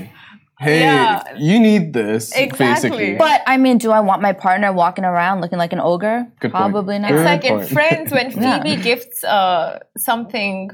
[0.59, 1.23] hey, Yeah.
[1.37, 2.67] you need this, Exactly.
[2.91, 3.15] basically.
[3.17, 6.27] But I mean, do I want my partner walking around looking like an ogre?
[6.41, 6.73] Good point.
[6.73, 7.11] Probably not.
[7.11, 7.67] Good it's like in.
[7.67, 8.63] Friends when Yeah.
[8.63, 10.71] Phoebe gifts uh, something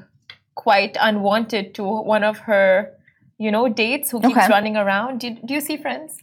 [0.55, 2.91] quite unwanted to one of her,
[3.39, 4.49] you know, dates who keeps Okay.
[4.49, 5.21] running around.
[5.21, 6.19] Do, do you see Friends?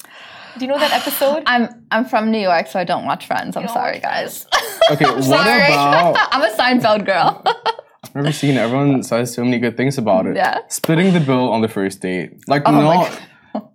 [0.58, 1.44] Do you know that episode?
[1.54, 3.56] I'm I'm from New York, so I don't watch Friends.
[3.58, 4.46] I'm don't sorry, guys.
[4.92, 5.68] okay, what sorry.
[5.74, 6.18] about?
[6.32, 7.44] I'm a Seinfeld girl.
[8.04, 10.36] I've never seen everyone says so many good things about it.
[10.36, 10.60] Yeah.
[10.70, 13.22] Splitting the bill on the first date, like my not,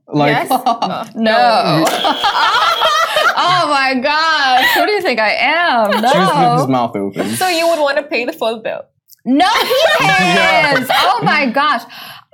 [0.06, 0.48] like yes.
[0.64, 1.84] Uh, no.
[3.36, 5.92] oh my gosh, who do you think I am?
[5.92, 6.66] just with his No.
[6.68, 7.30] mouth open.
[7.30, 8.82] so you would want to pay the full bill.
[9.24, 10.84] No, he Yeah.
[10.90, 11.82] Oh my gosh.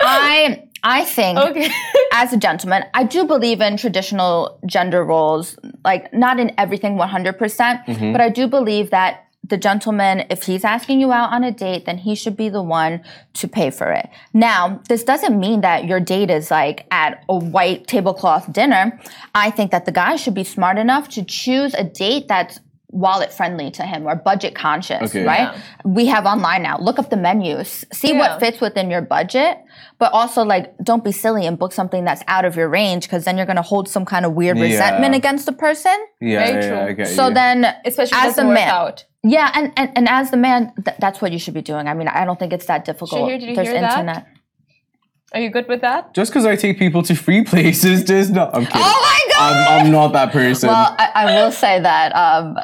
[0.01, 1.71] I I think Okay.
[2.15, 7.37] as a gentleman, I do believe in traditional gender roles, like not in everything 100%,
[7.39, 7.81] percent
[8.13, 11.87] but I do believe that the gentleman, if he's asking you out on a date,
[11.87, 13.03] then he should be the one
[13.35, 14.09] to pay for it.
[14.33, 18.99] Now, this doesn't mean that your date is like at a white tablecloth dinner.
[19.35, 22.61] I think that the guy should be smart enough to choose a date that's
[22.91, 25.25] wallet friendly to him or budget conscious, Okay.
[25.25, 25.53] right?
[25.55, 25.61] Yeah.
[25.85, 26.79] We have online now.
[26.79, 28.19] Look up the menus, see Yeah.
[28.19, 29.59] what fits within your budget,
[29.99, 33.25] but also like don't be silly and book something that's out of your range because
[33.25, 34.65] then you're going to hold some kind of weird Yeah.
[34.65, 35.95] resentment against the person.
[36.21, 36.81] Yeah, Very yeah, true.
[36.89, 37.35] I get So you.
[37.35, 39.05] then, Especially as the man, out.
[39.23, 41.89] yeah, and, and and as the man, th- that's what you should be doing.
[41.89, 43.21] I mean, I don't think it's that difficult.
[43.29, 44.27] Shahir, did you There's hear that?
[45.35, 46.15] Are you good with that?
[46.15, 48.55] just because I take people to free places does not.
[48.57, 48.81] I'm kidding.
[48.83, 49.53] Oh my god!
[49.53, 50.69] I'm, I'm not that person.
[50.71, 52.13] Well, I, I will say that.
[52.17, 52.57] Um,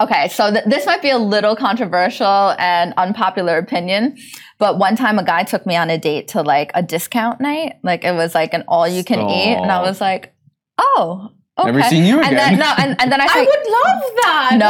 [0.00, 4.16] okay, so th- this might be a little controversial and unpopular opinion,
[4.58, 7.74] but one time a guy took me on a date to like a discount night.
[7.82, 10.34] Like it was like an all you can eat, and I was like,
[10.78, 11.30] oh.
[11.60, 11.72] Okay.
[11.72, 12.36] Never seen you And again.
[12.36, 14.50] then no, and, and then I said, I would love that.
[14.60, 14.66] No,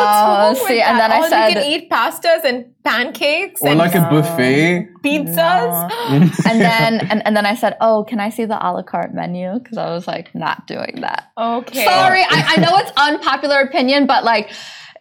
[0.49, 1.09] What's wrong see, and that?
[1.09, 4.89] then I All said- you can eat pastas and pancakes or and like a buffet.
[5.05, 5.93] pizzas.
[6.47, 9.13] and then and, and then I said, oh, can I see the a la carte
[9.13, 9.59] menu?
[9.59, 11.25] Because I was like not doing that.
[11.37, 11.85] Okay.
[11.85, 14.51] Sorry, I, I know it's unpopular opinion, but like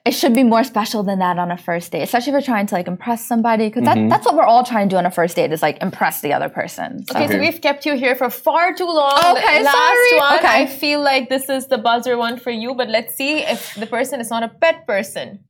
[0.07, 2.65] it should be more special than that on a first date, especially if you're trying
[2.67, 3.67] to like impress somebody.
[3.67, 4.07] Because that, mm-hmm.
[4.07, 6.31] that's what we're all trying to do on a first date is like impress the
[6.31, 7.05] other person.
[7.05, 7.15] So.
[7.15, 9.19] Okay, so we've kept you here for far too long.
[9.35, 10.19] Okay, Last sorry.
[10.19, 10.37] one.
[10.39, 10.61] Okay.
[10.63, 13.85] I feel like this is the buzzer one for you, but let's see if the
[13.85, 15.43] person is not a pet person.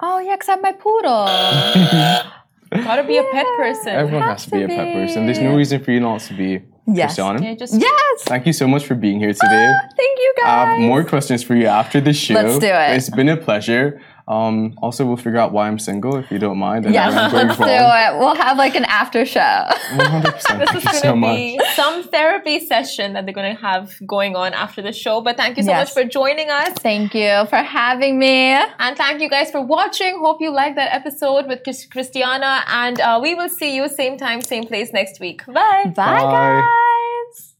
[0.00, 1.26] Oh yeah, because I'm my poodle.
[2.84, 3.88] Gotta be a pet person.
[3.88, 5.26] Everyone has, has to be a pet person.
[5.26, 7.16] There's no reason for you not to be Yes.
[7.16, 7.42] Christiana.
[7.42, 8.22] Yeah, just yes.
[8.22, 9.72] Thank you so much for being here ah, today.
[9.96, 10.46] Thank you guys.
[10.46, 12.34] I have more questions for you after the show.
[12.34, 12.96] Let's do it.
[12.96, 14.00] It's been a pleasure.
[14.28, 16.84] Um, also, we'll figure out why I'm single if you don't mind.
[16.84, 18.18] and Yes, where I'm going let's do it.
[18.20, 19.40] We'll have like an after show.
[19.40, 20.22] 100%.
[20.32, 21.36] this Thank is you going so to much.
[21.36, 25.22] be some therapy session that they're going to have going on after the show.
[25.22, 25.88] But thank you so Yes.
[25.88, 26.74] much for joining us.
[26.80, 28.50] Thank you for having me.
[28.78, 30.18] And thank you guys for watching.
[30.18, 31.60] Hope you liked that episode with
[31.90, 32.64] Christiana.
[32.68, 35.44] And uh, we will see you same time, same place next week.
[35.46, 35.84] Bye.
[35.86, 36.60] Bye, Bye.
[36.62, 37.57] guys.